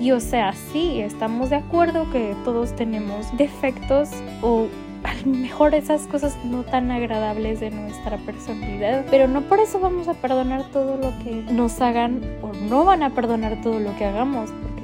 Y 0.00 0.10
o 0.10 0.18
sea, 0.18 0.52
sí, 0.72 1.00
estamos 1.00 1.50
de 1.50 1.56
acuerdo 1.56 2.10
que 2.10 2.34
todos 2.44 2.74
tenemos 2.74 3.24
defectos 3.36 4.08
o 4.42 4.66
a 5.04 5.14
lo 5.14 5.26
mejor 5.26 5.74
esas 5.74 6.06
cosas 6.06 6.36
no 6.44 6.62
tan 6.62 6.90
agradables 6.90 7.60
de 7.60 7.70
nuestra 7.70 8.16
personalidad, 8.18 9.04
pero 9.10 9.28
no 9.28 9.42
por 9.42 9.60
eso 9.60 9.80
vamos 9.80 10.08
a 10.08 10.14
perdonar 10.14 10.64
todo 10.72 10.96
lo 10.96 11.12
que 11.24 11.44
nos 11.52 11.80
hagan 11.80 12.20
o 12.42 12.52
no 12.68 12.84
van 12.84 13.02
a 13.02 13.10
perdonar 13.10 13.60
todo 13.62 13.80
lo 13.80 13.96
que 13.96 14.04
hagamos, 14.04 14.50
porque 14.50 14.82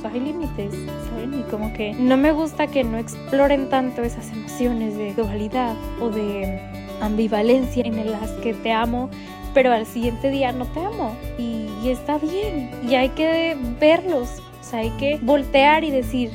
pues, 0.00 0.12
hay 0.12 0.20
límites, 0.20 0.74
¿saben? 1.08 1.40
Y 1.40 1.42
como 1.50 1.72
que 1.72 1.92
no 1.94 2.16
me 2.16 2.32
gusta 2.32 2.66
que 2.66 2.84
no 2.84 2.98
exploren 2.98 3.68
tanto 3.68 4.02
esas 4.02 4.30
emociones 4.32 4.96
de 4.96 5.14
dualidad 5.14 5.76
o 6.00 6.10
de 6.10 6.60
ambivalencia 7.00 7.84
en 7.84 8.10
las 8.10 8.30
que 8.42 8.54
te 8.54 8.72
amo, 8.72 9.10
pero 9.54 9.72
al 9.72 9.86
siguiente 9.86 10.30
día 10.30 10.52
no 10.52 10.66
te 10.66 10.80
amo 10.80 11.16
y, 11.38 11.68
y 11.82 11.90
está 11.90 12.18
bien 12.18 12.70
y 12.88 12.94
hay 12.94 13.08
que 13.10 13.56
verlos 13.80 14.42
hay 14.72 14.90
que 14.90 15.18
voltear 15.22 15.84
y 15.84 15.90
decir, 15.90 16.30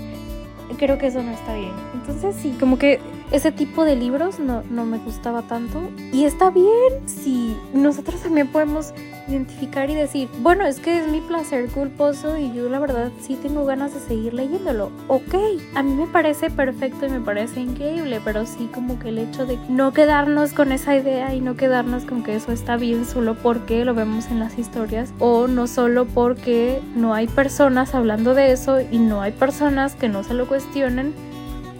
creo 0.77 0.97
que 0.97 1.07
eso 1.07 1.21
no 1.21 1.31
está 1.31 1.55
bien. 1.55 1.71
Entonces 1.93 2.35
sí, 2.41 2.55
como 2.59 2.77
que 2.77 2.99
ese 3.31 3.51
tipo 3.51 3.83
de 3.83 3.95
libros 3.95 4.39
no, 4.39 4.63
no 4.69 4.85
me 4.85 4.97
gustaba 4.99 5.41
tanto. 5.43 5.89
Y 6.11 6.25
está 6.25 6.49
bien 6.49 7.07
si 7.07 7.55
nosotros 7.73 8.21
también 8.21 8.47
podemos 8.47 8.93
identificar 9.27 9.89
y 9.89 9.95
decir, 9.95 10.29
bueno, 10.39 10.65
es 10.65 10.79
que 10.79 10.99
es 10.99 11.07
mi 11.07 11.21
placer 11.21 11.67
culposo 11.69 12.37
y 12.37 12.53
yo 12.53 12.69
la 12.69 12.79
verdad 12.79 13.11
sí 13.21 13.35
tengo 13.35 13.65
ganas 13.65 13.93
de 13.93 13.99
seguir 13.99 14.33
leyéndolo. 14.33 14.91
Ok, 15.07 15.35
a 15.73 15.83
mí 15.83 15.93
me 15.93 16.07
parece 16.07 16.49
perfecto 16.49 17.05
y 17.05 17.09
me 17.09 17.21
parece 17.21 17.59
increíble, 17.59 18.21
pero 18.23 18.45
sí 18.45 18.69
como 18.73 18.99
que 18.99 19.09
el 19.09 19.17
hecho 19.17 19.45
de 19.45 19.57
no 19.69 19.93
quedarnos 19.93 20.53
con 20.53 20.71
esa 20.71 20.95
idea 20.95 21.33
y 21.33 21.41
no 21.41 21.55
quedarnos 21.55 22.05
con 22.05 22.23
que 22.23 22.35
eso 22.35 22.51
está 22.51 22.77
bien 22.77 23.05
solo 23.05 23.35
porque 23.35 23.85
lo 23.85 23.93
vemos 23.93 24.27
en 24.27 24.39
las 24.39 24.57
historias 24.57 25.13
o 25.19 25.47
no 25.47 25.67
solo 25.67 26.05
porque 26.05 26.81
no 26.95 27.13
hay 27.13 27.27
personas 27.27 27.95
hablando 27.95 28.33
de 28.33 28.51
eso 28.51 28.79
y 28.79 28.99
no 28.99 29.21
hay 29.21 29.31
personas 29.31 29.95
que 29.95 30.09
no 30.09 30.23
se 30.23 30.33
lo 30.33 30.47
cuestionen 30.47 31.13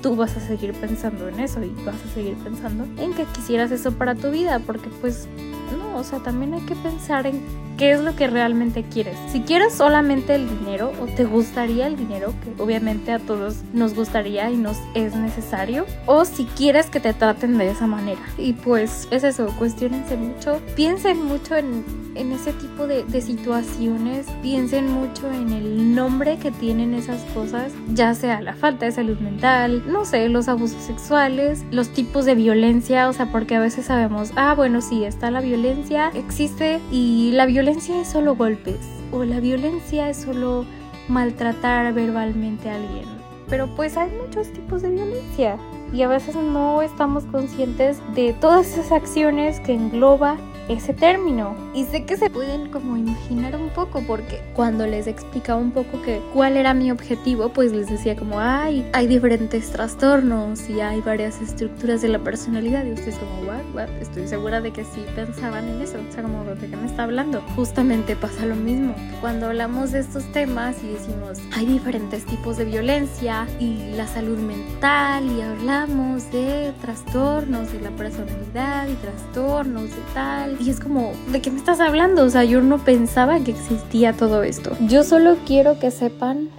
tú 0.06 0.16
vas 0.16 0.38
a 0.38 0.40
seguir 0.40 0.72
pensando 0.74 1.28
en 1.28 1.40
eso 1.40 1.64
y 1.64 1.74
vas 1.84 1.96
a 1.96 2.14
seguir 2.14 2.36
pensando 2.36 2.86
en 3.02 3.16
que 3.16 3.24
quisieras 3.24 3.72
eso 3.72 3.92
para 3.92 4.14
tu 4.14 4.30
vida, 4.30 4.60
porque 4.60 4.88
pues 5.02 5.28
no, 5.76 5.85
o 5.96 6.04
sea, 6.04 6.20
también 6.20 6.54
hay 6.54 6.62
que 6.62 6.76
pensar 6.76 7.26
en 7.28 7.42
qué 7.78 7.92
es 7.92 8.00
lo 8.00 8.16
que 8.16 8.28
realmente 8.28 8.84
quieres. 8.84 9.18
Si 9.32 9.42
quieres 9.42 9.74
solamente 9.74 10.36
el 10.36 10.48
dinero 10.48 10.92
o 11.02 11.06
te 11.06 11.26
gustaría 11.26 11.88
el 11.88 11.98
dinero, 11.98 12.34
que 12.44 12.62
obviamente 12.62 13.12
a 13.12 13.20
todos 13.20 13.58
nos 13.74 13.96
gustaría 13.96 14.50
y 14.52 14.58
nos 14.58 14.78
es 14.94 15.16
necesario, 15.16 15.86
o 16.06 16.26
si 16.26 16.46
quieres 16.46 16.90
que 16.90 17.00
te 17.00 17.14
traten 17.14 17.58
de 17.58 17.70
esa 17.70 17.88
manera. 17.88 18.22
Y 18.38 18.54
pues 18.54 19.08
es 19.12 19.24
eso, 19.24 19.48
cuestionense 19.58 20.16
mucho, 20.16 20.62
piensen 20.76 21.24
mucho 21.24 21.56
en, 21.56 21.84
en 22.16 22.32
ese 22.32 22.54
tipo 22.54 22.88
de, 22.88 23.04
de 23.04 23.22
situaciones, 23.22 24.28
piensen 24.42 24.92
mucho 24.92 25.30
en 25.32 25.52
el 25.52 25.96
nombre 25.96 26.38
que 26.38 26.52
tienen 26.52 26.94
esas 26.94 27.22
cosas, 27.34 27.72
ya 27.94 28.14
sea 28.16 28.42
la 28.42 28.54
falta 28.54 28.86
de 28.86 28.92
salud 28.92 29.18
mental, 29.20 29.84
no 29.88 30.06
sé, 30.06 30.30
los 30.30 30.48
abusos 30.48 30.82
sexuales, 30.84 31.64
los 31.72 31.90
tipos 31.90 32.26
de 32.26 32.36
violencia, 32.36 33.10
o 33.10 33.14
sea, 33.14 33.32
porque 33.32 33.56
a 33.56 33.60
veces 33.60 33.86
sabemos, 33.86 34.32
ah, 34.36 34.54
bueno, 34.56 34.82
sí, 34.82 35.04
está 35.04 35.32
la 35.32 35.42
violencia, 35.42 35.85
existe 35.92 36.82
y 36.92 37.32
la 37.34 37.46
violencia 37.46 38.02
es 38.02 38.08
solo 38.08 38.36
golpes 38.36 38.80
o 39.12 39.24
la 39.24 39.40
violencia 39.40 40.10
es 40.10 40.18
solo 40.18 40.66
maltratar 41.08 41.94
verbalmente 41.94 42.70
a 42.70 42.76
alguien. 42.76 43.06
Pero 43.48 43.68
pues 43.76 43.96
hay 43.96 44.10
muchos 44.12 44.52
tipos 44.52 44.82
de 44.82 44.90
violencia 44.90 45.58
y 45.94 46.02
a 46.02 46.08
veces 46.08 46.36
no 46.36 46.82
estamos 46.82 47.26
conscientes 47.26 48.02
de 48.16 48.34
todas 48.34 48.68
esas 48.68 48.92
acciones 48.92 49.60
que 49.60 49.74
engloba 49.74 50.38
ese 50.70 50.94
término. 50.94 51.56
Y 51.74 51.86
sé 51.86 52.06
que 52.06 52.18
se 52.18 52.30
pueden 52.30 52.70
como 52.70 52.98
imaginar 52.98 53.56
un 53.56 53.70
poco 53.70 54.02
porque 54.06 54.42
cuando 54.56 54.88
les 54.88 55.08
explicaba 55.08 55.60
un 55.60 55.72
poco 55.72 56.02
que 56.02 56.22
cuál 56.34 56.58
era 56.58 56.74
mi 56.74 56.92
objetivo, 56.92 57.50
pues 57.50 57.72
les 57.72 57.90
decía 57.90 58.16
como, 58.16 58.40
ay, 58.40 58.88
hay 58.94 59.08
diferentes 59.08 59.70
trastornos 59.72 60.70
y 60.70 60.82
hay 60.82 61.02
varias 61.02 61.42
estructuras 61.42 62.02
de 62.02 62.10
la 62.10 62.20
personalidad 62.20 62.86
y 62.86 62.92
ustedes 62.92 63.18
como, 63.18 63.42
what, 63.42 63.64
what, 63.74 63.90
estoy 64.02 64.28
segura 64.28 64.62
de 64.62 64.72
que 64.72 64.84
sí 64.84 65.06
pensaban 65.16 65.68
en 65.68 65.82
eso, 65.82 65.98
o 65.98 66.12
sea, 66.12 66.24
como 66.24 66.44
de 66.44 66.68
qué 66.68 66.76
me 66.76 66.86
está 66.86 67.04
hablando. 67.04 67.42
Justamente 67.56 68.16
pasa 68.16 68.46
lo 68.46 68.56
mismo. 68.56 68.96
Cuando 69.22 69.48
hablamos 69.48 69.92
de 69.92 70.00
estos 70.00 70.24
temas 70.32 70.76
y 70.84 70.88
decimos, 70.88 71.40
hay 71.54 71.66
diferentes 71.66 72.26
tipos 72.26 72.58
de 72.58 72.66
violencia 72.66 73.48
y 73.60 73.92
la 73.96 74.08
salud 74.08 74.38
mental 74.38 75.26
y 75.26 75.42
hablamos 75.42 76.32
de 76.32 76.74
trastornos 76.82 77.72
de 77.72 77.82
la 77.82 77.92
personalidad 77.92 78.88
y 78.88 78.94
trastornos 78.96 79.90
de 79.90 80.02
tal. 80.14 80.55
Y 80.60 80.70
es 80.70 80.80
como, 80.80 81.12
¿de 81.32 81.42
qué 81.42 81.52
me 81.52 81.58
estás 81.58 81.80
hablando? 81.80 82.24
O 82.24 82.30
sea, 82.30 82.44
yo 82.44 82.62
no 82.62 82.78
pensaba 82.80 83.40
que 83.40 83.52
existía 83.52 84.14
todo 84.14 84.44
esto. 84.44 84.72
Yo 84.88 85.04
solo 85.04 85.38
quiero 85.46 85.80
que 85.80 85.92
sepan 85.92 86.50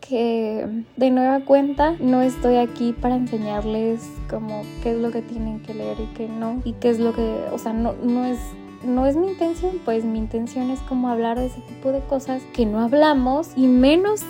que 0.00 0.84
de 0.96 1.10
nueva 1.10 1.40
cuenta 1.40 1.96
no 1.98 2.22
estoy 2.22 2.56
aquí 2.56 2.92
para 2.92 3.16
enseñarles 3.16 4.08
como 4.30 4.62
qué 4.82 4.92
es 4.92 4.98
lo 4.98 5.10
que 5.10 5.22
tienen 5.22 5.60
que 5.60 5.74
leer 5.74 5.96
y 5.98 6.14
qué 6.14 6.28
no 6.28 6.62
y 6.64 6.74
qué 6.74 6.90
es 6.90 7.00
lo 7.00 7.12
que, 7.12 7.36
o 7.50 7.58
sea, 7.58 7.72
no, 7.72 7.94
no 8.04 8.24
es 8.24 8.38
no 8.84 9.06
es 9.06 9.16
mi 9.16 9.28
intención, 9.28 9.80
pues 9.84 10.04
mi 10.04 10.18
intención 10.18 10.70
es 10.70 10.80
como 10.80 11.08
hablar 11.08 11.38
de 11.38 11.46
ese 11.46 11.60
tipo 11.62 11.92
de 11.92 12.00
cosas 12.00 12.42
que 12.52 12.66
no 12.66 12.80
hablamos 12.80 13.50
y 13.56 13.66
menos 13.66 14.22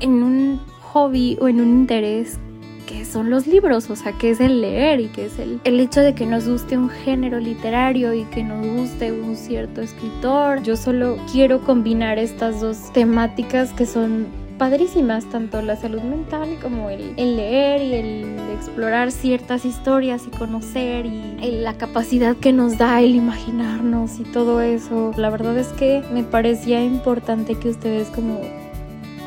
en 0.00 0.22
un 0.22 0.60
hobby 0.80 1.36
o 1.40 1.48
en 1.48 1.60
un 1.60 1.68
interés 1.68 2.38
que 2.86 3.04
son 3.04 3.30
los 3.30 3.46
libros, 3.46 3.90
o 3.90 3.96
sea, 3.96 4.12
que 4.12 4.30
es 4.30 4.40
el 4.40 4.60
leer 4.60 5.00
y 5.00 5.08
que 5.08 5.26
es 5.26 5.38
el, 5.38 5.60
el 5.64 5.80
hecho 5.80 6.00
de 6.00 6.14
que 6.14 6.26
nos 6.26 6.48
guste 6.48 6.76
un 6.76 6.88
género 6.88 7.38
literario 7.40 8.14
y 8.14 8.24
que 8.24 8.42
nos 8.42 8.66
guste 8.66 9.12
un 9.12 9.36
cierto 9.36 9.80
escritor. 9.80 10.62
Yo 10.62 10.76
solo 10.76 11.16
quiero 11.30 11.60
combinar 11.60 12.18
estas 12.18 12.60
dos 12.60 12.92
temáticas 12.92 13.72
que 13.72 13.86
son 13.86 14.26
padrísimas, 14.58 15.24
tanto 15.24 15.60
la 15.60 15.74
salud 15.74 16.02
mental 16.02 16.56
como 16.62 16.88
el, 16.88 17.14
el, 17.16 17.36
leer 17.36 17.82
y 17.82 17.94
el 17.94 18.38
explorar 18.54 19.10
ciertas 19.10 19.64
historias 19.64 20.22
y 20.26 20.30
conocer 20.30 21.04
y 21.06 21.50
la 21.50 21.74
capacidad 21.74 22.36
que 22.36 22.52
nos 22.52 22.78
da 22.78 23.00
el 23.00 23.16
imaginarnos 23.16 24.20
y 24.20 24.22
todo 24.22 24.60
eso. 24.60 25.12
La 25.16 25.30
verdad 25.30 25.58
es 25.58 25.66
que 25.68 26.04
me 26.12 26.22
parecía 26.22 26.84
importante 26.84 27.56
que 27.56 27.70
ustedes 27.70 28.08
como 28.08 28.40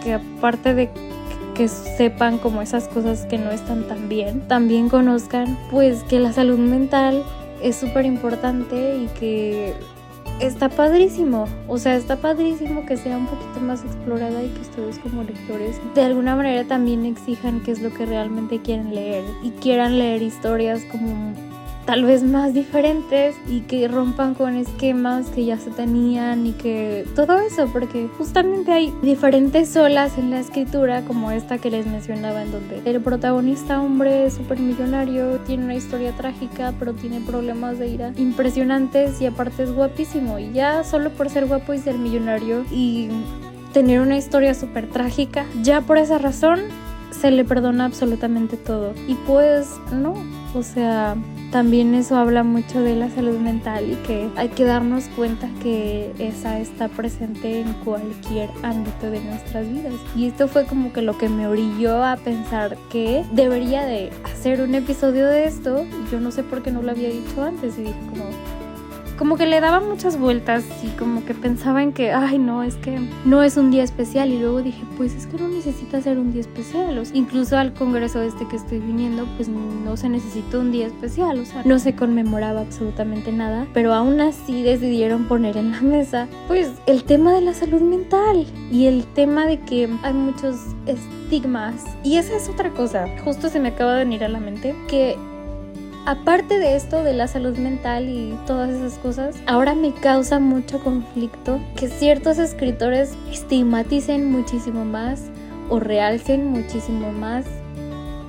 que 0.03 0.13
aparte 0.13 0.73
de 0.73 0.89
que 1.55 1.67
sepan 1.67 2.37
como 2.37 2.61
esas 2.61 2.87
cosas 2.87 3.25
que 3.25 3.37
no 3.37 3.49
están 3.49 3.87
tan 3.87 4.07
bien, 4.09 4.47
también 4.47 4.89
conozcan 4.89 5.57
pues 5.71 6.03
que 6.03 6.19
la 6.19 6.33
salud 6.33 6.59
mental 6.59 7.23
es 7.63 7.77
súper 7.77 8.05
importante 8.05 8.97
y 8.97 9.07
que 9.19 9.73
está 10.39 10.69
padrísimo, 10.69 11.45
o 11.67 11.77
sea, 11.77 11.95
está 11.95 12.17
padrísimo 12.17 12.85
que 12.85 12.97
sea 12.97 13.17
un 13.17 13.25
poquito 13.25 13.59
más 13.61 13.83
explorada 13.83 14.43
y 14.43 14.49
que 14.49 14.61
ustedes 14.61 14.99
como 14.99 15.23
lectores 15.23 15.79
de 15.95 16.01
alguna 16.01 16.35
manera 16.35 16.65
también 16.65 17.05
exijan 17.05 17.61
qué 17.61 17.71
es 17.71 17.81
lo 17.81 17.93
que 17.93 18.05
realmente 18.05 18.61
quieren 18.61 18.93
leer 18.93 19.23
y 19.41 19.51
quieran 19.51 19.97
leer 19.97 20.21
historias 20.21 20.83
como 20.91 21.33
tal 21.85 22.03
vez 22.03 22.23
más 22.23 22.53
diferentes 22.53 23.35
y 23.47 23.61
que 23.61 23.87
rompan 23.87 24.33
con 24.33 24.55
esquemas 24.55 25.27
que 25.27 25.45
ya 25.45 25.57
se 25.57 25.69
tenían 25.69 26.47
y 26.47 26.51
que 26.53 27.05
todo 27.15 27.37
eso, 27.39 27.67
porque 27.71 28.09
justamente 28.17 28.71
hay 28.71 28.93
diferentes 29.01 29.75
olas 29.77 30.17
en 30.17 30.31
la 30.31 30.39
escritura, 30.39 31.03
como 31.03 31.31
esta 31.31 31.57
que 31.59 31.69
les 31.69 31.85
mencionaba, 31.85 32.41
en 32.41 32.51
donde 32.51 32.81
el 32.85 33.01
protagonista 33.01 33.81
hombre 33.81 34.25
es 34.25 34.39
millonario, 34.57 35.39
tiene 35.39 35.65
una 35.65 35.75
historia 35.75 36.11
trágica, 36.13 36.73
pero 36.79 36.93
tiene 36.93 37.21
problemas 37.21 37.77
de 37.77 37.87
ira 37.87 38.13
impresionantes 38.17 39.21
y 39.21 39.27
aparte 39.27 39.63
es 39.63 39.71
guapísimo. 39.71 40.39
Y 40.39 40.51
ya 40.53 40.83
solo 40.83 41.11
por 41.11 41.29
ser 41.29 41.45
guapo 41.45 41.73
y 41.73 41.79
ser 41.79 41.97
millonario 41.97 42.65
y 42.71 43.09
tener 43.73 43.99
una 43.99 44.17
historia 44.17 44.53
súper 44.53 44.89
trágica, 44.89 45.45
ya 45.61 45.81
por 45.81 45.97
esa 45.97 46.17
razón 46.17 46.61
se 47.11 47.31
le 47.31 47.43
perdona 47.45 47.85
absolutamente 47.85 48.57
todo. 48.57 48.93
Y 49.07 49.15
pues 49.15 49.69
no, 49.91 50.13
o 50.53 50.63
sea, 50.63 51.15
también 51.55 51.95
eso 51.95 52.17
habla 52.17 52.43
mucho 52.43 52.81
de 52.81 52.97
la 52.97 53.09
salud 53.09 53.39
mental 53.39 53.89
y 53.89 53.95
que 54.05 54.29
hay 54.35 54.49
que 54.49 54.65
darnos 54.65 55.05
cuenta 55.15 55.47
que 55.63 56.11
esa 56.19 56.59
está 56.59 56.89
presente 56.89 57.61
en 57.61 57.71
cualquier 57.85 58.49
ámbito 58.61 59.09
de 59.09 59.21
nuestras 59.21 59.65
vidas. 59.65 59.93
Y 60.17 60.27
esto 60.27 60.49
fue 60.49 60.65
como 60.65 60.91
que 60.91 61.01
lo 61.01 61.17
que 61.17 61.29
me 61.29 61.47
orilló 61.47 62.03
a 62.03 62.17
pensar 62.17 62.75
que 62.91 63.23
debería 63.31 63.85
de 63.85 64.11
hacer 64.25 64.59
un 64.59 64.75
episodio 64.75 65.27
de 65.27 65.45
esto 65.45 65.85
yo 66.11 66.19
no 66.19 66.31
sé 66.31 66.43
por 66.43 66.61
qué 66.61 66.71
no 66.71 66.81
lo 66.81 66.91
había 66.91 67.09
dicho 67.09 67.41
antes 67.41 67.77
y 67.77 67.83
dije 67.83 67.99
como 68.09 68.25
como 69.17 69.37
que 69.37 69.45
le 69.45 69.61
daba 69.61 69.79
muchas 69.79 70.19
vueltas 70.19 70.63
y 70.83 70.87
como 70.97 71.23
que 71.25 71.33
pensaba 71.33 71.81
en 71.81 71.93
que, 71.93 72.11
ay, 72.11 72.37
no, 72.37 72.63
es 72.63 72.75
que 72.75 72.99
no 73.25 73.43
es 73.43 73.57
un 73.57 73.71
día 73.71 73.83
especial. 73.83 74.31
Y 74.31 74.39
luego 74.39 74.61
dije, 74.61 74.83
pues 74.97 75.13
es 75.13 75.27
que 75.27 75.37
no 75.37 75.47
necesita 75.47 76.01
ser 76.01 76.17
un 76.17 76.31
día 76.31 76.41
especial. 76.41 77.01
Incluso 77.13 77.57
al 77.57 77.73
congreso 77.73 78.21
este 78.21 78.47
que 78.47 78.57
estoy 78.57 78.79
viniendo, 78.79 79.25
pues 79.37 79.47
no 79.47 79.95
se 79.97 80.09
necesitó 80.09 80.59
un 80.59 80.71
día 80.71 80.87
especial. 80.87 81.39
O 81.39 81.45
sea, 81.45 81.63
no 81.63 81.79
se 81.79 81.95
conmemoraba 81.95 82.61
absolutamente 82.61 83.31
nada. 83.31 83.67
Pero 83.73 83.93
aún 83.93 84.19
así 84.19 84.63
decidieron 84.63 85.25
poner 85.25 85.57
en 85.57 85.71
la 85.71 85.81
mesa, 85.81 86.27
pues, 86.47 86.71
el 86.85 87.03
tema 87.03 87.33
de 87.33 87.41
la 87.41 87.53
salud 87.53 87.81
mental 87.81 88.45
y 88.71 88.87
el 88.87 89.05
tema 89.05 89.45
de 89.45 89.59
que 89.59 89.89
hay 90.03 90.13
muchos 90.13 90.57
estigmas. 90.85 91.83
Y 92.03 92.17
esa 92.17 92.35
es 92.35 92.49
otra 92.49 92.71
cosa. 92.71 93.07
Justo 93.23 93.49
se 93.49 93.59
me 93.59 93.69
acaba 93.69 93.93
de 93.93 93.99
venir 93.99 94.23
a 94.23 94.29
la 94.29 94.39
mente 94.39 94.75
que 94.87 95.17
aparte 96.05 96.59
de 96.59 96.75
esto 96.75 97.03
de 97.03 97.13
la 97.13 97.27
salud 97.27 97.57
mental 97.57 98.07
y 98.07 98.37
todas 98.45 98.69
esas 98.69 98.97
cosas, 98.99 99.35
ahora 99.47 99.75
me 99.75 99.93
causa 99.93 100.39
mucho 100.39 100.79
conflicto 100.79 101.59
que 101.75 101.89
ciertos 101.89 102.37
escritores 102.37 103.13
estigmaticen 103.31 104.31
muchísimo 104.31 104.85
más 104.85 105.23
o 105.69 105.79
realcen 105.79 106.47
muchísimo 106.47 107.11
más 107.11 107.45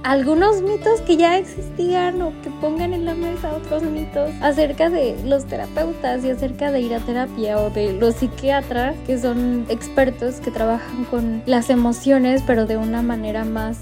algunos 0.06 0.62
mitos 0.62 1.00
que 1.00 1.16
ya 1.16 1.36
existían 1.36 2.22
o 2.22 2.32
que 2.42 2.50
pongan 2.60 2.92
en 2.92 3.04
la 3.04 3.14
mesa 3.14 3.52
otros 3.52 3.82
mitos 3.82 4.30
acerca 4.40 4.88
de 4.88 5.16
los 5.24 5.46
terapeutas 5.46 6.24
y 6.24 6.30
acerca 6.30 6.70
de 6.70 6.80
ir 6.80 6.94
a 6.94 7.00
terapia 7.00 7.58
o 7.58 7.70
de 7.70 7.92
los 7.92 8.14
psiquiatras 8.14 8.94
que 9.04 9.18
son 9.18 9.66
expertos 9.68 10.36
que 10.36 10.52
trabajan 10.52 11.06
con 11.06 11.42
las 11.44 11.70
emociones 11.70 12.40
pero 12.46 12.66
de 12.66 12.76
una 12.76 13.02
manera 13.02 13.44
más 13.44 13.80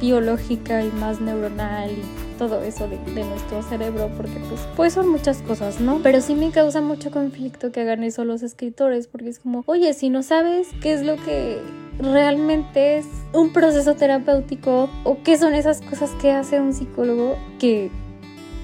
biológica 0.00 0.84
y 0.84 0.90
más 0.92 1.20
neuronal 1.20 1.90
y 1.90 2.25
todo 2.38 2.62
eso 2.62 2.88
de, 2.88 2.98
nuestro 3.24 3.62
cerebro, 3.62 4.10
porque 4.16 4.38
pues, 4.48 4.60
pues 4.76 4.92
son 4.92 5.08
muchas 5.08 5.42
cosas, 5.42 5.80
¿no? 5.80 6.00
Pero 6.02 6.20
sí 6.20 6.34
me 6.34 6.50
causa 6.50 6.80
mucho 6.80 7.10
conflicto 7.10 7.72
que 7.72 7.80
hagan 7.80 8.04
eso 8.04 8.24
los 8.24 8.42
escritores, 8.42 9.06
porque 9.08 9.30
es 9.30 9.38
como, 9.38 9.62
oye, 9.66 9.92
si 9.94 10.10
no 10.10 10.22
sabes 10.22 10.68
qué 10.80 10.94
es 10.94 11.02
lo 11.02 11.16
que 11.16 11.60
realmente 11.98 12.98
es 12.98 13.06
un 13.32 13.52
proceso 13.52 13.94
terapéutico 13.94 14.90
o 15.04 15.18
qué 15.22 15.38
son 15.38 15.54
esas 15.54 15.80
cosas 15.80 16.10
que 16.20 16.30
hace 16.30 16.60
un 16.60 16.72
psicólogo 16.72 17.36
que 17.58 17.90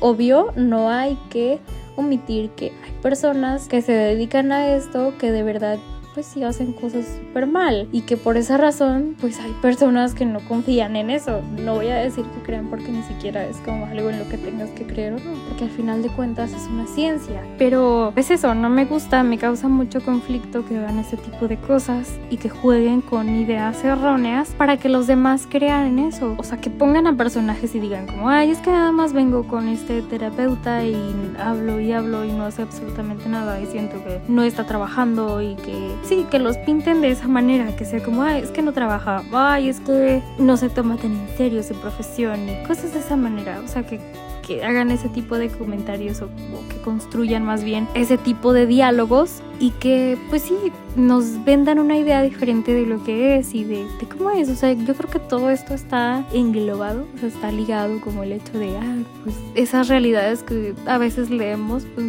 obvio 0.01 0.53
no 0.57 0.91
hay 0.91 1.19
que 1.31 1.59
omitir 1.97 2.51
que 2.51 2.67
hay 2.67 2.93
personas 3.01 3.69
que 3.69 3.83
se 3.83 3.93
dedican 3.93 4.53
a 4.53 4.75
esto 4.75 5.15
que 5.19 5.31
de 5.31 5.43
verdad 5.43 5.79
pues 6.15 6.27
sí 6.27 6.43
hacen 6.43 6.73
cosas 6.73 7.07
súper 7.07 7.47
mal 7.47 7.89
y 7.93 8.03
que 8.03 8.17
por 8.17 8.37
esa 8.37 8.57
razón 8.57 9.17
pues 9.21 9.39
hay 9.41 9.53
personas 9.63 10.15
que 10.15 10.27
no 10.27 10.41
confían 10.41 10.97
en 10.97 11.11
eso. 11.11 11.41
No 11.59 11.75
voy 11.75 11.89
a 11.89 11.97
decir 11.97 12.25
que 12.25 12.43
crean 12.43 12.69
porque 12.69 12.89
ni 12.89 13.03
siquiera 13.03 13.45
es 13.45 13.57
como 13.59 13.87
algo 13.87 14.11
en 14.11 14.19
lo 14.19 14.29
que 14.29 14.39
tengas 14.39 14.71
que 14.71 14.85
creer 14.85 15.15
o 15.15 15.19
no, 15.19 15.33
porque 15.49 15.65
al 15.65 15.71
final 15.71 16.03
de 16.03 16.09
cuentas 16.11 16.53
es 16.53 16.67
una 16.69 16.87
ciencia. 16.87 17.43
Pero 17.59 18.13
es 18.17 18.31
eso, 18.31 18.55
no 18.55 18.69
me 18.69 18.85
gusta, 18.85 19.23
me 19.23 19.39
causa 19.39 19.69
mucho 19.69 20.01
conflicto 20.03 20.65
que 20.67 20.77
hagan 20.77 20.99
ese 20.99 21.17
tipo 21.17 21.49
de 21.49 21.57
cosas 21.57 22.19
y 22.31 22.37
que 22.37 22.49
jueguen 22.49 23.01
con 23.01 23.29
ideas 23.29 23.83
erróneas 23.85 24.51
para 24.51 24.77
que 24.77 24.89
los 24.89 25.07
demás 25.07 25.47
crean 25.49 25.87
en 25.87 25.99
eso. 25.99 26.35
O 26.39 26.45
sea, 26.45 26.59
que 26.59 26.71
pongan 26.71 27.07
a 27.07 27.17
personajes 27.17 27.75
y 27.75 27.81
digan 27.81 28.07
como, 28.07 28.29
ay, 28.29 28.51
es 28.51 28.59
que 28.59 28.71
nada 28.71 28.93
más 28.93 29.13
vengo 29.13 29.45
con 29.45 29.69
este 29.69 30.03
terapeuta 30.03 30.85
y 30.85 30.97
hablo 31.39 31.81
y 31.81 31.93
hablo 31.93 32.25
y 32.25 32.33
no 32.33 32.45
hace 32.45 32.63
absolutamente 32.63 33.29
nada 33.29 33.61
y 33.61 33.67
siento 33.67 34.03
que 34.05 34.21
no 34.29 34.43
está 34.43 34.67
trabajando 34.67 35.41
y 35.41 35.55
que 35.57 35.93
sí, 36.05 36.27
que 36.31 36.39
los 36.39 36.57
pinten 36.59 37.01
de 37.01 37.11
esa 37.11 37.29
manera, 37.29 37.75
que 37.77 37.85
sea 37.85 38.03
como, 38.03 38.23
ay, 38.23 38.43
es 38.43 38.51
que 38.51 38.63
no 38.63 38.73
trabaja, 38.73 39.23
ay, 39.33 39.69
es 39.69 39.81
que 39.81 40.23
no 40.39 40.57
se 40.57 40.69
toma 40.69 40.97
tan 40.97 41.13
en 41.13 41.37
serio 41.37 41.63
su 41.63 41.75
profesión 41.75 42.49
y 42.49 42.67
cosas 42.67 42.93
de 42.95 43.01
esa 43.01 43.17
manera, 43.17 43.61
o 43.65 43.69
sea, 43.69 43.87
que, 43.87 44.01
que 44.47 44.65
hagan 44.65 44.91
ese 44.91 45.09
tipo 45.09 45.39
de 45.39 45.49
comentarios 45.49 46.21
o, 46.23 46.29
que 46.69 46.77
construyan 46.83 47.45
más 47.45 47.65
bien 47.65 47.89
ese 47.95 48.19
tipo 48.19 48.53
de 48.53 48.67
diálogos 48.67 49.43
y 49.61 49.71
que 49.71 50.19
pues 50.29 50.43
sí 50.43 50.57
nos 50.97 51.45
vendan 51.45 51.79
una 51.79 51.97
idea 51.97 52.23
diferente 52.23 52.75
de 52.75 52.85
lo 52.85 53.03
que 53.05 53.37
es 53.37 53.55
y 53.55 53.65
de, 53.65 53.87
de, 54.01 54.09
cómo 54.09 54.31
es. 54.31 54.49
O 54.49 54.55
sea, 54.55 54.73
yo 54.73 54.95
creo 54.95 55.09
que 55.09 55.21
todo 55.21 55.51
esto 55.51 55.75
está 55.75 56.25
englobado, 56.33 57.07
o 57.15 57.19
sea, 57.19 57.29
está 57.29 57.53
ligado 57.53 58.01
como 58.01 58.25
el 58.25 58.33
hecho 58.33 58.59
de, 58.59 58.77
ah, 58.77 58.97
pues 59.23 59.37
esas 59.55 59.89
realidades 59.89 60.43
que 60.43 60.75
a 60.87 60.99
veces 60.99 61.31
leemos, 61.31 61.87
pues 61.95 62.07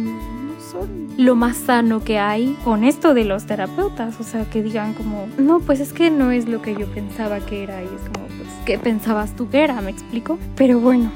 lo 1.16 1.36
más 1.36 1.56
sano 1.56 2.02
que 2.02 2.18
hay 2.18 2.56
con 2.64 2.84
esto 2.84 3.14
de 3.14 3.24
los 3.24 3.46
terapeutas. 3.46 4.20
O 4.20 4.24
sea, 4.24 4.48
que 4.48 4.62
digan 4.62 4.94
como, 4.94 5.26
no, 5.38 5.60
pues 5.60 5.80
es 5.80 5.92
que 5.92 6.10
no 6.10 6.30
es 6.30 6.48
lo 6.48 6.62
que 6.62 6.74
yo 6.74 6.86
pensaba 6.86 7.40
que 7.40 7.62
era. 7.62 7.82
Y 7.82 7.86
es 7.86 8.10
como, 8.12 8.26
pues, 8.26 8.48
¿qué 8.64 8.78
pensabas 8.78 9.34
tú 9.36 9.48
que 9.48 9.62
era? 9.62 9.80
¿Me 9.80 9.90
explico? 9.90 10.38
Pero 10.56 10.80
bueno, 10.80 11.10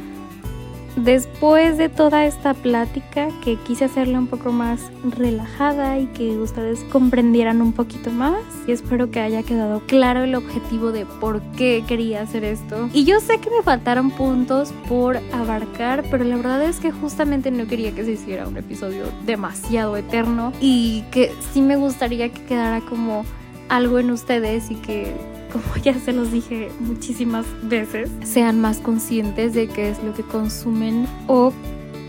después 0.99 1.79
de 1.79 1.89
toda 1.89 2.25
esta 2.25 2.55
plática 2.55 3.29
que 3.45 3.57
quise 3.57 3.85
hacerla 3.85 4.19
un 4.19 4.27
poco 4.27 4.53
más 4.53 4.91
relajada 5.17 5.99
y 5.99 6.07
que 6.07 6.39
ustedes 6.39 6.81
comprendieran 6.91 7.63
un 7.63 7.73
poquito 7.73 8.11
más 8.11 8.41
y 8.67 8.73
espero 8.73 9.11
que 9.11 9.21
haya 9.21 9.43
quedado 9.43 9.81
claro 9.87 10.25
el 10.25 10.35
objetivo 10.35 10.93
de 10.93 11.07
por 11.07 11.41
qué 11.57 11.85
quería 11.87 12.23
hacer 12.23 12.45
esto. 12.45 12.89
Y 12.93 13.05
yo 13.05 13.21
sé 13.21 13.39
que 13.39 13.51
me 13.51 13.63
faltaron 13.63 14.11
puntos 14.11 14.73
por 14.89 15.19
abarcar, 15.33 16.05
pero 16.11 16.25
la 16.25 16.37
verdad 16.37 16.63
es 16.63 16.81
que 16.81 16.91
justamente 16.91 17.51
no 17.51 17.67
quería 17.67 17.95
que 17.95 18.05
se 18.05 18.13
hiciera 18.13 18.49
un 18.49 18.57
episodio 18.57 19.05
demasiado 19.25 19.97
eterno 19.97 20.53
y 20.61 21.05
que 21.11 21.33
sí 21.53 21.63
me 21.63 21.77
gustaría 21.77 22.29
que 22.31 22.43
quedara 22.45 22.81
como 22.81 23.25
algo 23.69 23.99
en 23.99 24.11
ustedes 24.11 24.71
y 24.71 24.75
que 24.77 25.15
como 25.53 25.65
ya 25.83 25.95
se 25.95 26.13
los 26.13 26.31
dije 26.31 26.71
muchísimas 26.81 27.47
veces, 27.63 28.11
sean 28.23 28.61
más 28.61 28.79
conscientes 28.79 29.55
de 29.55 29.69
qué 29.69 29.91
es 29.91 30.03
lo 30.03 30.15
que 30.15 30.23
consumen 30.23 31.07
o 31.27 31.53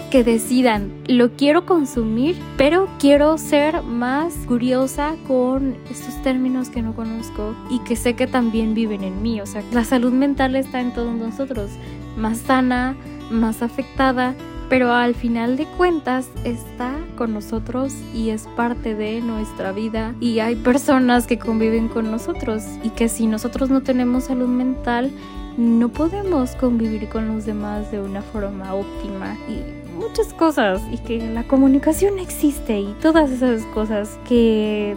que 0.10 0.24
decidan, 0.24 0.92
lo 1.08 1.32
quiero 1.36 1.66
consumir, 1.66 2.36
pero 2.58 2.88
quiero 3.00 3.38
ser 3.38 3.84
más 3.84 4.34
curiosa 4.48 5.16
con 5.28 5.76
estos 5.90 6.20
términos 6.24 6.70
que 6.70 6.82
no 6.82 6.96
conozco 6.96 7.56
y 7.70 7.80
que 7.80 7.96
sé 7.96 8.16
que 8.16 8.26
también 8.26 8.74
viven 8.74 9.04
en 9.04 9.22
mí. 9.22 9.40
O 9.40 9.46
sea, 9.46 9.64
la 9.72 9.84
salud 9.84 10.12
mental 10.12 10.56
está 10.56 10.82
en 10.82 10.94
todos 10.94 11.16
nosotros, 11.16 11.70
más 12.18 12.40
sana, 12.40 12.96
más 13.30 13.62
afectada, 13.62 14.34
pero 14.70 14.94
al 14.94 15.16
final 15.16 15.58
de 15.58 15.66
cuentas 15.66 16.30
está 16.44 16.96
con 17.18 17.34
nosotros 17.34 17.94
y 18.14 18.30
es 18.30 18.48
parte 18.56 18.96
de 18.96 19.20
nuestra 19.22 19.72
vida. 19.72 20.14
Y 20.20 20.40
hay 20.40 20.56
personas 20.56 21.28
que 21.28 21.40
conviven 21.40 21.88
con 21.88 22.12
nosotros. 22.12 22.64
Y 22.84 22.92
que 22.92 23.10
si 23.10 23.26
nosotros 23.28 23.70
no 23.70 23.82
tenemos 23.82 24.26
salud 24.26 24.48
mental 24.48 25.12
no 25.60 25.90
podemos 25.90 26.52
convivir 26.52 27.10
con 27.10 27.28
los 27.28 27.46
demás 27.46 27.92
de 27.92 28.00
una 28.00 28.22
forma 28.22 28.74
óptima. 28.74 29.36
Y 29.50 29.62
muchas 29.98 30.34
cosas. 30.34 30.82
Y 30.92 30.98
que 31.00 31.18
la 31.18 31.44
comunicación 31.44 32.18
existe 32.20 32.80
y 32.80 32.96
todas 33.02 33.30
esas 33.30 33.64
cosas 33.74 34.18
que 34.28 34.96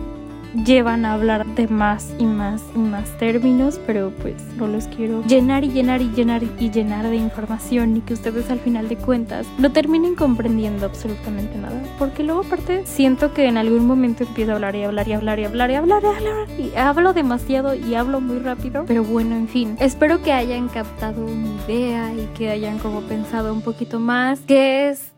llevan 0.54 1.04
a 1.04 1.14
hablar 1.14 1.46
de 1.46 1.68
más 1.68 2.12
y 2.18 2.26
más 2.26 2.62
y 2.74 2.78
más 2.78 3.16
términos, 3.18 3.80
pero 3.86 4.10
pues 4.22 4.34
no 4.56 4.66
los 4.66 4.86
quiero 4.86 5.22
llenar 5.24 5.64
y 5.64 5.70
llenar 5.70 6.02
y 6.02 6.10
llenar 6.10 6.42
y 6.42 6.70
llenar 6.70 7.08
de 7.08 7.16
información 7.16 7.96
y 7.96 8.00
que 8.00 8.14
ustedes 8.14 8.50
al 8.50 8.60
final 8.60 8.88
de 8.88 8.96
cuentas 8.96 9.46
no 9.58 9.72
terminen 9.72 10.14
comprendiendo 10.14 10.86
absolutamente 10.86 11.58
nada, 11.58 11.82
porque 11.98 12.22
luego 12.22 12.42
aparte 12.42 12.82
siento 12.84 13.32
que 13.32 13.46
en 13.46 13.56
algún 13.56 13.86
momento 13.86 14.24
empiezo 14.24 14.52
a 14.52 14.54
hablar 14.56 14.76
y 14.76 14.84
hablar 14.84 15.08
y 15.08 15.12
hablar 15.12 15.38
y 15.38 15.44
hablar 15.44 15.70
y 15.70 15.74
hablar 15.74 16.02
y 16.02 16.06
hablar 16.06 16.48
y 16.58 16.76
hablo 16.76 17.12
demasiado 17.12 17.74
y 17.74 17.94
hablo 17.94 18.20
muy 18.20 18.38
rápido, 18.38 18.84
pero 18.86 19.04
bueno, 19.04 19.36
en 19.36 19.48
fin, 19.48 19.76
espero 19.80 20.22
que 20.22 20.32
hayan 20.32 20.68
captado 20.68 21.24
una 21.24 21.48
idea 21.66 22.12
y 22.14 22.26
que 22.36 22.50
hayan 22.50 22.78
como 22.78 23.00
pensado 23.02 23.52
un 23.52 23.62
poquito 23.62 24.00
más, 24.00 24.40
que 24.40 24.88
es 24.88 25.11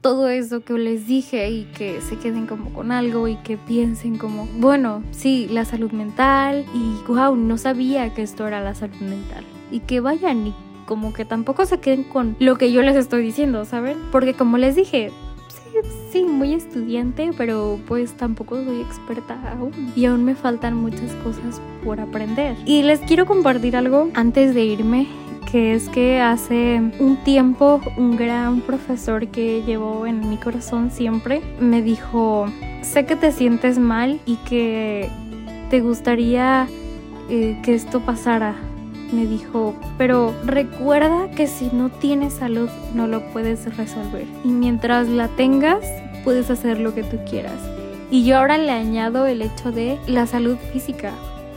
todo 0.00 0.28
eso 0.30 0.60
que 0.64 0.72
les 0.74 1.06
dije 1.06 1.50
y 1.50 1.64
que 1.64 2.00
se 2.00 2.16
queden 2.16 2.46
como 2.46 2.72
con 2.72 2.90
algo 2.90 3.28
y 3.28 3.36
que 3.36 3.56
piensen 3.56 4.16
como, 4.16 4.46
bueno, 4.58 5.02
sí, 5.10 5.46
la 5.50 5.64
salud 5.64 5.92
mental 5.92 6.64
y 6.74 7.06
wow, 7.06 7.36
no 7.36 7.58
sabía 7.58 8.12
que 8.14 8.22
esto 8.22 8.46
era 8.46 8.60
la 8.60 8.74
salud 8.74 9.00
mental. 9.00 9.44
Y 9.70 9.80
que 9.80 10.00
vayan 10.00 10.48
y 10.48 10.54
como 10.86 11.12
que 11.12 11.24
tampoco 11.24 11.66
se 11.66 11.78
queden 11.78 12.04
con 12.04 12.36
lo 12.40 12.56
que 12.56 12.72
yo 12.72 12.82
les 12.82 12.96
estoy 12.96 13.22
diciendo, 13.22 13.64
¿saben? 13.64 13.98
Porque 14.10 14.34
como 14.34 14.56
les 14.56 14.74
dije, 14.74 15.12
sí, 15.48 15.88
sí, 16.10 16.24
muy 16.24 16.54
estudiante, 16.54 17.30
pero 17.36 17.78
pues 17.86 18.14
tampoco 18.14 18.56
soy 18.64 18.80
experta 18.80 19.38
aún. 19.52 19.92
Y 19.94 20.06
aún 20.06 20.24
me 20.24 20.34
faltan 20.34 20.74
muchas 20.74 21.12
cosas 21.22 21.60
por 21.84 22.00
aprender. 22.00 22.56
Y 22.64 22.82
les 22.82 23.00
quiero 23.00 23.26
compartir 23.26 23.76
algo 23.76 24.08
antes 24.14 24.54
de 24.54 24.64
irme 24.64 25.06
que 25.50 25.74
es 25.74 25.88
que 25.88 26.20
hace 26.20 26.80
un 26.98 27.16
tiempo 27.24 27.80
un 27.96 28.16
gran 28.16 28.60
profesor 28.60 29.28
que 29.28 29.62
llevó 29.62 30.06
en 30.06 30.28
mi 30.28 30.36
corazón 30.36 30.90
siempre 30.90 31.42
me 31.58 31.82
dijo, 31.82 32.46
sé 32.82 33.04
que 33.04 33.16
te 33.16 33.32
sientes 33.32 33.78
mal 33.78 34.20
y 34.26 34.36
que 34.36 35.10
te 35.70 35.80
gustaría 35.80 36.68
eh, 37.28 37.58
que 37.62 37.74
esto 37.74 38.00
pasara. 38.00 38.54
Me 39.12 39.26
dijo, 39.26 39.74
pero 39.98 40.32
recuerda 40.44 41.30
que 41.32 41.48
si 41.48 41.68
no 41.72 41.90
tienes 41.90 42.34
salud 42.34 42.68
no 42.94 43.08
lo 43.08 43.32
puedes 43.32 43.76
resolver. 43.76 44.26
Y 44.44 44.48
mientras 44.48 45.08
la 45.08 45.26
tengas, 45.28 45.84
puedes 46.22 46.48
hacer 46.50 46.78
lo 46.78 46.94
que 46.94 47.02
tú 47.02 47.18
quieras. 47.28 47.58
Y 48.08 48.24
yo 48.24 48.38
ahora 48.38 48.56
le 48.56 48.70
añado 48.70 49.26
el 49.26 49.42
hecho 49.42 49.72
de 49.72 49.98
la 50.06 50.26
salud 50.26 50.56
física 50.72 51.12